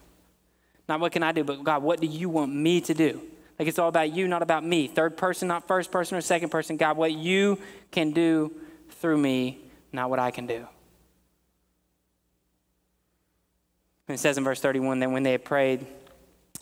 Not 0.88 1.00
what 1.00 1.12
can 1.12 1.22
I 1.22 1.32
do, 1.32 1.44
but 1.44 1.62
God, 1.64 1.82
what 1.82 2.00
do 2.00 2.06
you 2.06 2.28
want 2.28 2.54
me 2.54 2.80
to 2.82 2.94
do? 2.94 3.22
Like 3.58 3.68
it's 3.68 3.78
all 3.78 3.88
about 3.88 4.12
you, 4.12 4.26
not 4.26 4.42
about 4.42 4.64
me. 4.64 4.88
Third 4.88 5.16
person, 5.16 5.48
not 5.48 5.66
first 5.68 5.90
person 5.90 6.16
or 6.16 6.20
second 6.20 6.50
person. 6.50 6.76
God, 6.76 6.96
what 6.96 7.12
you 7.12 7.58
can 7.90 8.10
do 8.10 8.52
through 8.90 9.18
me, 9.18 9.58
not 9.92 10.10
what 10.10 10.18
I 10.18 10.30
can 10.30 10.46
do. 10.46 10.66
And 14.06 14.14
it 14.14 14.18
says 14.18 14.36
in 14.36 14.44
verse 14.44 14.60
31 14.60 15.00
that 15.00 15.10
when 15.10 15.22
they 15.22 15.32
had 15.32 15.44
prayed, 15.44 15.86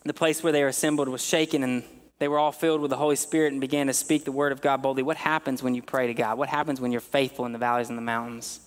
the 0.05 0.15
place 0.15 0.43
where 0.43 0.53
they 0.53 0.63
were 0.63 0.69
assembled 0.69 1.09
was 1.09 1.25
shaken 1.25 1.63
and 1.63 1.83
they 2.19 2.29
were 2.29 2.39
all 2.39 2.53
filled 2.53 2.81
with 2.81 2.91
the 2.91 2.97
Holy 2.97 3.17
Spirit 3.17 3.53
and 3.53 3.61
began 3.61 3.89
to 3.89 3.93
speak 3.93 4.25
the 4.25 4.33
word 4.33 4.53
of 4.53 4.61
God 4.61 4.83
boldly. 4.83 5.03
What 5.03 5.17
happens 5.17 5.63
when 5.63 5.75
you 5.75 5.83
pray 5.83 6.07
to 6.07 6.15
God? 6.15 6.39
What 6.39 6.49
happens 6.49 6.81
when 6.81 6.93
you're 6.93 7.01
faithful 7.01 7.47
in 7.47 7.53
the 7.53 7.59
valleys 7.59 7.89
and 7.89 7.99
the 7.99 8.03
mountains? 8.03 8.61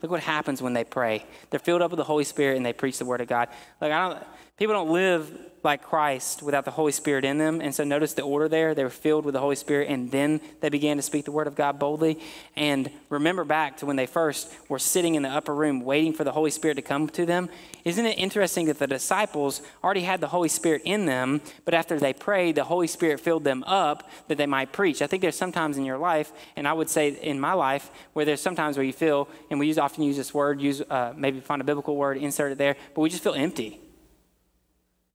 Look 0.00 0.10
what 0.10 0.20
happens 0.20 0.60
when 0.60 0.72
they 0.72 0.82
pray. 0.82 1.24
They're 1.50 1.60
filled 1.60 1.80
up 1.80 1.92
with 1.92 1.98
the 1.98 2.04
Holy 2.04 2.24
Spirit 2.24 2.56
and 2.56 2.66
they 2.66 2.72
preach 2.72 2.98
the 2.98 3.04
word 3.04 3.20
of 3.20 3.28
God. 3.28 3.48
Like 3.80 3.92
I 3.92 4.08
don't 4.08 4.24
people 4.56 4.74
don't 4.74 4.90
live 4.90 5.30
like 5.64 5.82
Christ 5.82 6.42
without 6.42 6.64
the 6.64 6.70
Holy 6.70 6.92
Spirit 6.92 7.24
in 7.24 7.38
them. 7.38 7.60
And 7.60 7.74
so 7.74 7.84
notice 7.84 8.14
the 8.14 8.22
order 8.22 8.48
there. 8.48 8.74
They 8.74 8.84
were 8.84 8.90
filled 8.90 9.24
with 9.24 9.34
the 9.34 9.40
Holy 9.40 9.56
Spirit 9.56 9.88
and 9.88 10.10
then 10.10 10.40
they 10.60 10.68
began 10.68 10.96
to 10.96 11.02
speak 11.02 11.24
the 11.24 11.32
word 11.32 11.46
of 11.46 11.54
God 11.54 11.78
boldly. 11.78 12.18
And 12.56 12.90
remember 13.08 13.44
back 13.44 13.76
to 13.78 13.86
when 13.86 13.96
they 13.96 14.06
first 14.06 14.52
were 14.68 14.78
sitting 14.78 15.14
in 15.14 15.22
the 15.22 15.28
upper 15.28 15.54
room 15.54 15.82
waiting 15.82 16.12
for 16.12 16.24
the 16.24 16.32
Holy 16.32 16.50
Spirit 16.50 16.74
to 16.74 16.82
come 16.82 17.08
to 17.10 17.26
them. 17.26 17.48
Isn't 17.84 18.06
it 18.06 18.18
interesting 18.18 18.66
that 18.66 18.78
the 18.78 18.86
disciples 18.86 19.60
already 19.82 20.02
had 20.02 20.20
the 20.20 20.28
Holy 20.28 20.48
Spirit 20.48 20.82
in 20.84 21.06
them, 21.06 21.40
but 21.64 21.74
after 21.74 21.98
they 21.98 22.12
prayed, 22.12 22.54
the 22.54 22.64
Holy 22.64 22.86
Spirit 22.86 23.18
filled 23.18 23.42
them 23.42 23.64
up 23.64 24.08
that 24.28 24.38
they 24.38 24.46
might 24.46 24.72
preach? 24.72 25.02
I 25.02 25.08
think 25.08 25.20
there's 25.20 25.36
sometimes 25.36 25.78
in 25.78 25.84
your 25.84 25.98
life, 25.98 26.32
and 26.54 26.68
I 26.68 26.72
would 26.72 26.88
say 26.88 27.08
in 27.08 27.40
my 27.40 27.54
life, 27.54 27.90
where 28.12 28.24
there's 28.24 28.40
sometimes 28.40 28.76
where 28.76 28.86
you 28.86 28.92
feel, 28.92 29.28
and 29.50 29.58
we 29.58 29.66
use, 29.66 29.78
often 29.78 30.04
use 30.04 30.16
this 30.16 30.32
word, 30.32 30.60
use 30.60 30.80
uh, 30.82 31.12
maybe 31.16 31.40
find 31.40 31.60
a 31.60 31.64
biblical 31.64 31.96
word, 31.96 32.18
insert 32.18 32.52
it 32.52 32.58
there, 32.58 32.76
but 32.94 33.00
we 33.00 33.10
just 33.10 33.24
feel 33.24 33.34
empty. 33.34 33.81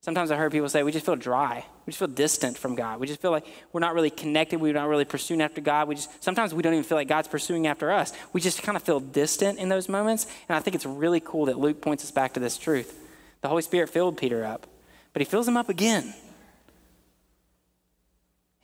Sometimes 0.07 0.31
I 0.31 0.37
heard 0.37 0.53
people 0.53 0.69
say 0.69 0.83
we 0.83 0.93
just 0.93 1.05
feel 1.05 1.17
dry. 1.17 1.65
We 1.85 1.91
just 1.91 1.99
feel 1.99 2.07
distant 2.07 2.57
from 2.57 2.75
God. 2.75 3.01
We 3.01 3.07
just 3.07 3.21
feel 3.21 3.31
like 3.31 3.45
we're 3.73 3.81
not 3.81 3.93
really 3.93 4.09
connected. 4.09 4.61
We're 4.61 4.71
not 4.71 4.87
really 4.87 5.03
pursuing 5.03 5.41
after 5.41 5.59
God. 5.59 5.89
We 5.89 5.95
just 5.95 6.23
sometimes 6.23 6.53
we 6.53 6.63
don't 6.63 6.71
even 6.71 6.85
feel 6.85 6.97
like 6.97 7.09
God's 7.09 7.27
pursuing 7.27 7.67
after 7.67 7.91
us. 7.91 8.13
We 8.31 8.39
just 8.39 8.63
kind 8.63 8.77
of 8.77 8.83
feel 8.83 9.01
distant 9.01 9.59
in 9.59 9.67
those 9.67 9.89
moments. 9.89 10.25
And 10.47 10.55
I 10.55 10.61
think 10.61 10.75
it's 10.75 10.85
really 10.85 11.19
cool 11.19 11.47
that 11.47 11.59
Luke 11.59 11.81
points 11.81 12.05
us 12.05 12.11
back 12.11 12.35
to 12.35 12.39
this 12.39 12.57
truth. 12.57 12.97
The 13.41 13.49
Holy 13.49 13.61
Spirit 13.61 13.89
filled 13.89 14.15
Peter 14.15 14.45
up, 14.45 14.65
but 15.11 15.19
he 15.19 15.25
fills 15.25 15.45
him 15.45 15.57
up 15.57 15.67
again. 15.67 16.13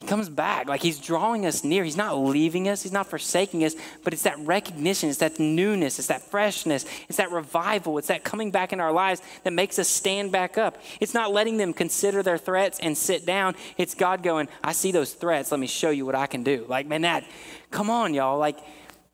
He 0.04 0.10
comes 0.10 0.28
back 0.28 0.68
like 0.68 0.82
he's 0.82 0.98
drawing 0.98 1.46
us 1.46 1.64
near. 1.64 1.82
He's 1.82 1.96
not 1.96 2.18
leaving 2.18 2.68
us, 2.68 2.82
he's 2.82 2.92
not 2.92 3.06
forsaking 3.06 3.64
us, 3.64 3.74
but 4.02 4.12
it's 4.12 4.24
that 4.24 4.38
recognition, 4.40 5.08
it's 5.08 5.20
that 5.20 5.40
newness, 5.40 5.98
it's 5.98 6.08
that 6.08 6.20
freshness, 6.20 6.84
it's 7.08 7.16
that 7.16 7.32
revival, 7.32 7.96
it's 7.96 8.08
that 8.08 8.22
coming 8.22 8.50
back 8.50 8.74
in 8.74 8.80
our 8.80 8.92
lives 8.92 9.22
that 9.44 9.54
makes 9.54 9.78
us 9.78 9.88
stand 9.88 10.30
back 10.30 10.58
up. 10.58 10.76
It's 11.00 11.14
not 11.14 11.32
letting 11.32 11.56
them 11.56 11.72
consider 11.72 12.22
their 12.22 12.36
threats 12.36 12.78
and 12.80 12.98
sit 12.98 13.24
down. 13.24 13.54
It's 13.78 13.94
God 13.94 14.22
going, 14.22 14.48
I 14.62 14.72
see 14.72 14.92
those 14.92 15.14
threats. 15.14 15.50
Let 15.50 15.58
me 15.58 15.66
show 15.66 15.88
you 15.88 16.04
what 16.04 16.14
I 16.14 16.26
can 16.26 16.42
do. 16.42 16.66
Like, 16.68 16.86
man, 16.86 17.00
that, 17.00 17.24
come 17.70 17.88
on, 17.88 18.12
y'all. 18.12 18.38
Like, 18.38 18.58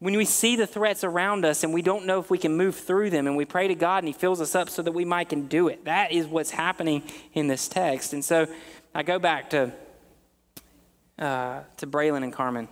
when 0.00 0.16
we 0.16 0.24
see 0.24 0.56
the 0.56 0.66
threats 0.66 1.04
around 1.04 1.44
us 1.44 1.62
and 1.62 1.72
we 1.72 1.82
don't 1.82 2.04
know 2.04 2.18
if 2.18 2.30
we 2.30 2.38
can 2.38 2.56
move 2.56 2.74
through 2.74 3.10
them 3.10 3.28
and 3.28 3.36
we 3.36 3.44
pray 3.44 3.68
to 3.68 3.76
God 3.76 3.98
and 3.98 4.08
He 4.08 4.12
fills 4.12 4.40
us 4.40 4.56
up 4.56 4.68
so 4.68 4.82
that 4.82 4.90
we 4.90 5.04
might 5.04 5.28
can 5.28 5.46
do 5.46 5.68
it. 5.68 5.84
That 5.84 6.10
is 6.10 6.26
what's 6.26 6.50
happening 6.50 7.04
in 7.32 7.46
this 7.46 7.68
text. 7.68 8.12
And 8.12 8.24
so 8.24 8.48
I 8.92 9.04
go 9.04 9.20
back 9.20 9.50
to 9.50 9.72
uh, 11.20 11.60
to 11.76 11.86
Braylon 11.86 12.24
and 12.24 12.32
Carmen. 12.32 12.68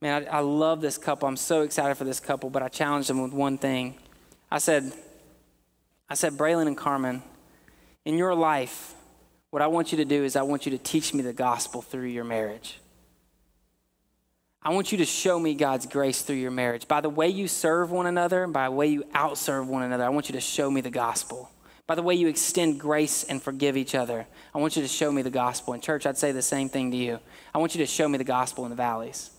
Man, 0.00 0.26
I, 0.30 0.38
I 0.38 0.40
love 0.40 0.80
this 0.80 0.96
couple. 0.96 1.28
I'm 1.28 1.36
so 1.36 1.62
excited 1.62 1.96
for 1.96 2.04
this 2.04 2.20
couple, 2.20 2.48
but 2.48 2.62
I 2.62 2.68
challenged 2.68 3.08
them 3.08 3.22
with 3.22 3.32
one 3.32 3.58
thing. 3.58 3.96
I 4.50 4.58
said, 4.58 4.92
I 6.08 6.14
said, 6.14 6.34
Braylon 6.34 6.66
and 6.66 6.76
Carmen, 6.76 7.22
in 8.04 8.16
your 8.16 8.34
life, 8.34 8.94
what 9.50 9.62
I 9.62 9.66
want 9.66 9.92
you 9.92 9.98
to 9.98 10.04
do 10.04 10.24
is 10.24 10.34
I 10.34 10.42
want 10.42 10.66
you 10.66 10.72
to 10.72 10.78
teach 10.78 11.12
me 11.12 11.22
the 11.22 11.32
gospel 11.32 11.82
through 11.82 12.06
your 12.06 12.24
marriage. 12.24 12.78
I 14.64 14.70
want 14.70 14.92
you 14.92 14.98
to 14.98 15.04
show 15.04 15.38
me 15.38 15.54
God's 15.54 15.86
grace 15.86 16.22
through 16.22 16.36
your 16.36 16.50
marriage. 16.52 16.86
By 16.86 17.00
the 17.00 17.10
way 17.10 17.28
you 17.28 17.48
serve 17.48 17.90
one 17.90 18.06
another, 18.06 18.44
and 18.44 18.52
by 18.52 18.66
the 18.66 18.72
way 18.72 18.86
you 18.86 19.04
outserve 19.14 19.66
one 19.66 19.82
another, 19.82 20.04
I 20.04 20.08
want 20.08 20.28
you 20.28 20.34
to 20.34 20.40
show 20.40 20.70
me 20.70 20.80
the 20.80 20.90
gospel. 20.90 21.50
By 21.86 21.94
the 21.94 22.02
way 22.02 22.14
you 22.14 22.28
extend 22.28 22.78
grace 22.78 23.24
and 23.24 23.42
forgive 23.42 23.76
each 23.76 23.94
other, 23.94 24.26
I 24.54 24.58
want 24.58 24.76
you 24.76 24.82
to 24.82 24.88
show 24.88 25.10
me 25.10 25.22
the 25.22 25.30
gospel. 25.30 25.74
In 25.74 25.80
church, 25.80 26.06
I'd 26.06 26.16
say 26.16 26.32
the 26.32 26.42
same 26.42 26.68
thing 26.68 26.90
to 26.92 26.96
you. 26.96 27.18
I 27.54 27.58
want 27.58 27.74
you 27.74 27.80
to 27.80 27.86
show 27.86 28.08
me 28.08 28.18
the 28.18 28.24
gospel 28.24 28.64
in 28.64 28.70
the 28.70 28.76
valleys. 28.76 29.30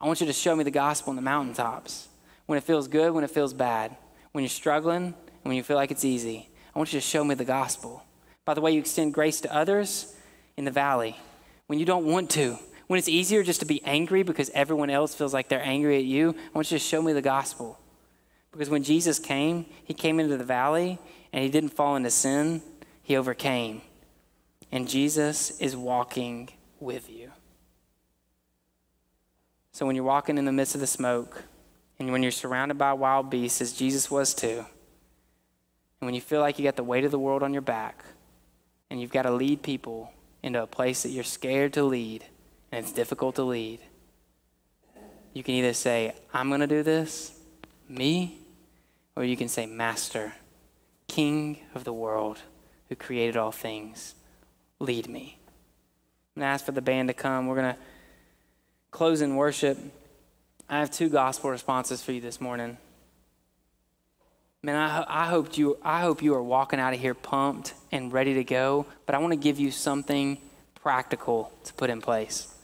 I 0.00 0.06
want 0.06 0.20
you 0.20 0.26
to 0.26 0.32
show 0.32 0.54
me 0.56 0.64
the 0.64 0.70
gospel 0.70 1.10
in 1.10 1.16
the 1.16 1.22
mountaintops. 1.22 2.08
When 2.46 2.56
it 2.56 2.64
feels 2.64 2.88
good, 2.88 3.12
when 3.12 3.24
it 3.24 3.30
feels 3.30 3.52
bad, 3.52 3.96
when 4.32 4.42
you're 4.42 4.48
struggling, 4.48 5.14
when 5.42 5.56
you 5.56 5.62
feel 5.62 5.76
like 5.76 5.90
it's 5.90 6.04
easy. 6.04 6.48
I 6.74 6.78
want 6.78 6.92
you 6.92 7.00
to 7.00 7.06
show 7.06 7.24
me 7.24 7.34
the 7.34 7.44
gospel. 7.44 8.04
By 8.44 8.54
the 8.54 8.60
way 8.60 8.72
you 8.72 8.80
extend 8.80 9.14
grace 9.14 9.40
to 9.42 9.54
others 9.54 10.14
in 10.56 10.64
the 10.64 10.70
valley, 10.70 11.16
when 11.66 11.78
you 11.78 11.84
don't 11.84 12.06
want 12.06 12.30
to, 12.30 12.58
when 12.86 12.98
it's 12.98 13.08
easier 13.08 13.42
just 13.42 13.60
to 13.60 13.66
be 13.66 13.82
angry 13.84 14.22
because 14.22 14.50
everyone 14.54 14.90
else 14.90 15.14
feels 15.14 15.34
like 15.34 15.48
they're 15.48 15.64
angry 15.64 15.98
at 15.98 16.04
you, 16.04 16.30
I 16.30 16.56
want 16.56 16.70
you 16.70 16.78
to 16.78 16.84
show 16.84 17.02
me 17.02 17.12
the 17.12 17.22
gospel. 17.22 17.78
Because 18.50 18.70
when 18.70 18.82
Jesus 18.82 19.18
came, 19.18 19.66
he 19.84 19.92
came 19.92 20.18
into 20.18 20.36
the 20.36 20.44
valley 20.44 20.98
and 21.32 21.42
he 21.42 21.50
didn't 21.50 21.70
fall 21.70 21.96
into 21.96 22.10
sin, 22.10 22.62
he 23.02 23.16
overcame. 23.16 23.82
And 24.70 24.88
Jesus 24.88 25.58
is 25.60 25.76
walking 25.76 26.50
with 26.80 27.10
you. 27.10 27.32
So 29.72 29.86
when 29.86 29.94
you're 29.94 30.04
walking 30.04 30.38
in 30.38 30.44
the 30.44 30.52
midst 30.52 30.74
of 30.74 30.80
the 30.80 30.86
smoke, 30.86 31.44
and 31.98 32.12
when 32.12 32.22
you're 32.22 32.32
surrounded 32.32 32.78
by 32.78 32.92
wild 32.92 33.30
beasts, 33.30 33.60
as 33.60 33.72
Jesus 33.72 34.10
was 34.10 34.34
too, 34.34 34.64
and 36.00 36.06
when 36.06 36.14
you 36.14 36.20
feel 36.20 36.40
like 36.40 36.58
you 36.58 36.64
got 36.64 36.76
the 36.76 36.84
weight 36.84 37.04
of 37.04 37.10
the 37.10 37.18
world 37.18 37.42
on 37.42 37.52
your 37.52 37.62
back, 37.62 38.04
and 38.90 39.00
you've 39.00 39.12
got 39.12 39.22
to 39.22 39.30
lead 39.30 39.62
people 39.62 40.12
into 40.42 40.62
a 40.62 40.66
place 40.66 41.02
that 41.02 41.10
you're 41.10 41.24
scared 41.24 41.72
to 41.74 41.82
lead, 41.82 42.24
and 42.70 42.84
it's 42.84 42.92
difficult 42.92 43.34
to 43.36 43.42
lead, 43.42 43.80
you 45.32 45.42
can 45.42 45.54
either 45.54 45.72
say, 45.72 46.14
I'm 46.32 46.48
going 46.48 46.60
to 46.60 46.66
do 46.66 46.82
this, 46.82 47.38
me, 47.88 48.38
or 49.14 49.24
you 49.24 49.36
can 49.36 49.48
say, 49.48 49.66
Master, 49.66 50.32
King 51.08 51.58
of 51.74 51.84
the 51.84 51.92
world, 51.92 52.38
who 52.88 52.94
created 52.94 53.36
all 53.36 53.50
things, 53.50 54.14
lead 54.78 55.08
me. 55.08 55.38
I'm 56.36 56.40
going 56.40 56.48
to 56.48 56.52
ask 56.52 56.64
for 56.64 56.72
the 56.72 56.82
band 56.82 57.08
to 57.08 57.14
come. 57.14 57.46
We're 57.46 57.56
going 57.56 57.74
to 57.74 57.80
close 58.90 59.20
in 59.20 59.34
worship. 59.34 59.78
I 60.68 60.78
have 60.78 60.90
two 60.90 61.08
gospel 61.08 61.50
responses 61.50 62.02
for 62.02 62.12
you 62.12 62.20
this 62.20 62.40
morning. 62.40 62.78
Man, 64.62 64.76
I, 64.76 65.04
I, 65.08 65.26
hope 65.26 65.56
you, 65.56 65.78
I 65.82 66.00
hope 66.00 66.22
you 66.22 66.34
are 66.34 66.42
walking 66.42 66.78
out 66.78 66.92
of 66.92 67.00
here 67.00 67.14
pumped 67.14 67.74
and 67.90 68.12
ready 68.12 68.34
to 68.34 68.44
go, 68.44 68.86
but 69.06 69.14
I 69.14 69.18
want 69.18 69.32
to 69.32 69.38
give 69.38 69.58
you 69.58 69.70
something 69.70 70.38
practical 70.74 71.52
to 71.64 71.72
put 71.74 71.90
in 71.90 72.00
place. 72.00 72.54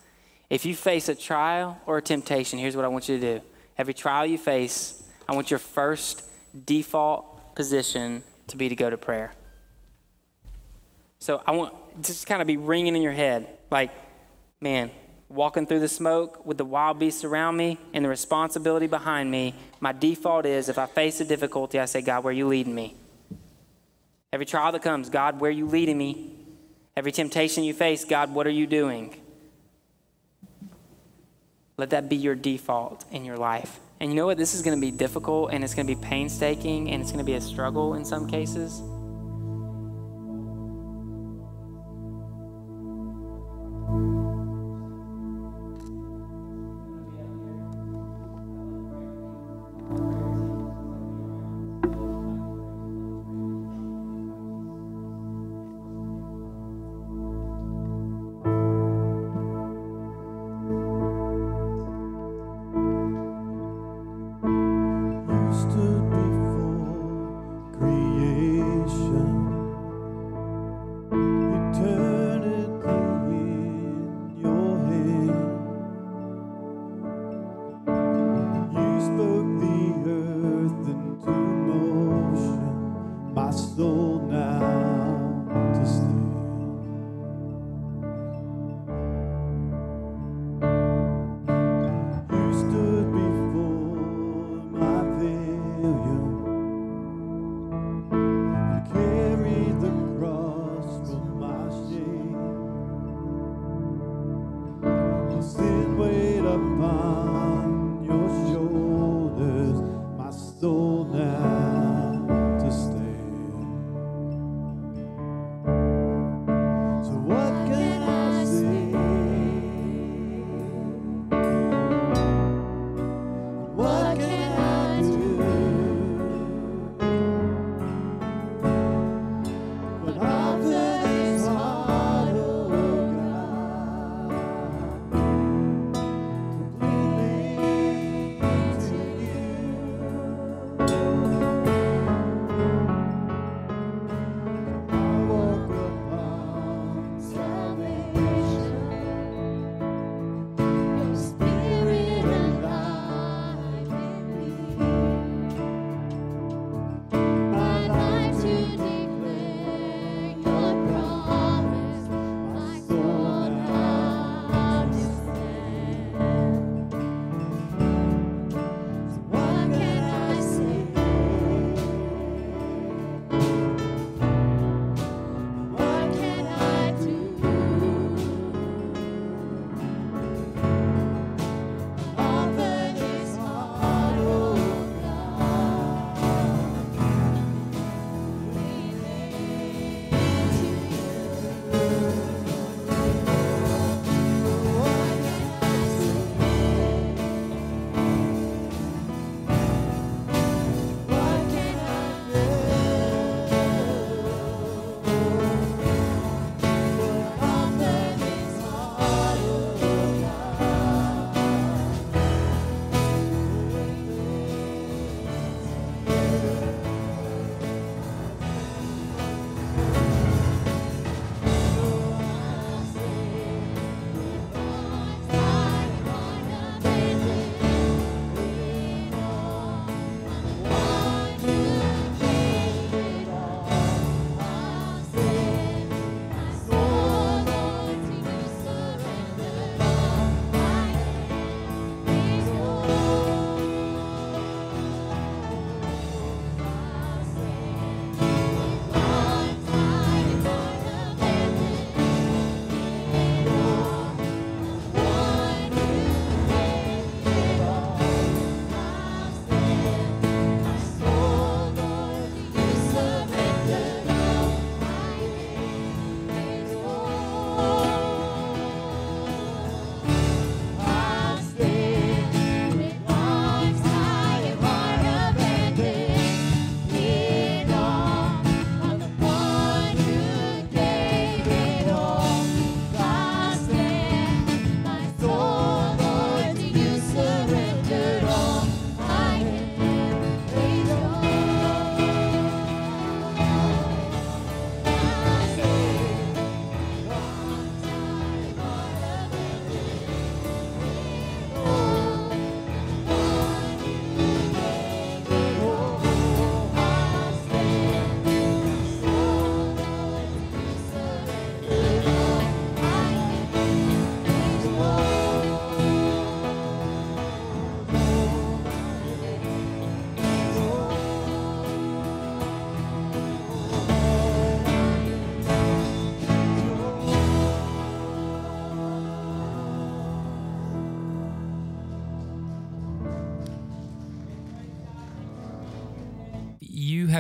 If 0.50 0.66
you 0.66 0.74
face 0.74 1.08
a 1.08 1.14
trial 1.14 1.80
or 1.86 1.98
a 1.98 2.02
temptation, 2.02 2.58
here's 2.58 2.76
what 2.76 2.84
I 2.84 2.88
want 2.88 3.08
you 3.08 3.18
to 3.18 3.38
do. 3.38 3.44
Every 3.78 3.94
trial 3.94 4.26
you 4.26 4.38
face, 4.38 5.02
I 5.28 5.34
want 5.34 5.50
your 5.50 5.58
first 5.58 6.22
default 6.66 7.54
position 7.54 8.22
to 8.48 8.56
be 8.56 8.68
to 8.68 8.76
go 8.76 8.90
to 8.90 8.96
prayer. 8.96 9.32
So 11.18 11.42
I 11.46 11.52
want 11.52 11.74
just 12.02 12.26
kind 12.26 12.40
of 12.42 12.46
be 12.46 12.56
ringing 12.56 12.96
in 12.96 13.02
your 13.02 13.12
head 13.12 13.48
like, 13.70 13.90
man, 14.60 14.90
walking 15.28 15.66
through 15.66 15.80
the 15.80 15.88
smoke 15.88 16.44
with 16.44 16.58
the 16.58 16.64
wild 16.64 16.98
beasts 16.98 17.24
around 17.24 17.56
me 17.56 17.78
and 17.92 18.04
the 18.04 18.08
responsibility 18.08 18.86
behind 18.86 19.30
me, 19.30 19.54
my 19.80 19.92
default 19.92 20.46
is 20.46 20.68
if 20.68 20.78
I 20.78 20.86
face 20.86 21.20
a 21.20 21.24
difficulty, 21.24 21.78
I 21.78 21.86
say, 21.86 22.02
God, 22.02 22.24
where 22.24 22.30
are 22.30 22.36
you 22.36 22.46
leading 22.46 22.74
me? 22.74 22.94
Every 24.32 24.46
trial 24.46 24.72
that 24.72 24.82
comes, 24.82 25.10
God, 25.10 25.40
where 25.40 25.48
are 25.48 25.52
you 25.52 25.66
leading 25.66 25.96
me? 25.96 26.34
Every 26.96 27.12
temptation 27.12 27.64
you 27.64 27.74
face, 27.74 28.04
God, 28.04 28.34
what 28.34 28.46
are 28.46 28.50
you 28.50 28.66
doing? 28.66 29.20
Let 31.76 31.90
that 31.90 32.08
be 32.08 32.16
your 32.16 32.34
default 32.34 33.04
in 33.10 33.24
your 33.24 33.36
life. 33.36 33.80
And 34.04 34.12
you 34.12 34.16
know 34.16 34.26
what? 34.26 34.36
This 34.36 34.52
is 34.52 34.60
going 34.60 34.78
to 34.78 34.80
be 34.86 34.90
difficult 34.90 35.50
and 35.50 35.64
it's 35.64 35.72
going 35.72 35.86
to 35.86 35.94
be 35.94 35.98
painstaking 35.98 36.90
and 36.90 37.00
it's 37.00 37.10
going 37.10 37.24
to 37.24 37.24
be 37.24 37.36
a 37.36 37.40
struggle 37.40 37.94
in 37.94 38.04
some 38.04 38.28
cases. 38.28 38.82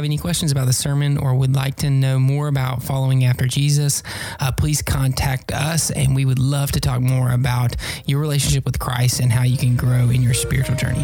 Have 0.04 0.10
any 0.10 0.18
questions 0.18 0.52
about 0.52 0.66
the 0.66 0.72
sermon 0.74 1.16
or 1.16 1.34
would 1.34 1.54
like 1.54 1.76
to 1.76 1.88
know 1.88 2.18
more 2.18 2.48
about 2.48 2.82
following 2.82 3.24
after 3.24 3.46
Jesus, 3.46 4.02
uh, 4.38 4.52
please 4.52 4.82
contact 4.82 5.50
us 5.50 5.90
and 5.90 6.14
we 6.14 6.26
would 6.26 6.38
love 6.38 6.70
to 6.72 6.80
talk 6.80 7.00
more 7.00 7.30
about 7.30 7.74
your 8.04 8.20
relationship 8.20 8.66
with 8.66 8.78
Christ 8.78 9.20
and 9.20 9.32
how 9.32 9.44
you 9.44 9.56
can 9.56 9.76
grow 9.76 10.10
in 10.10 10.22
your 10.22 10.34
spiritual 10.34 10.76
journey. 10.76 11.02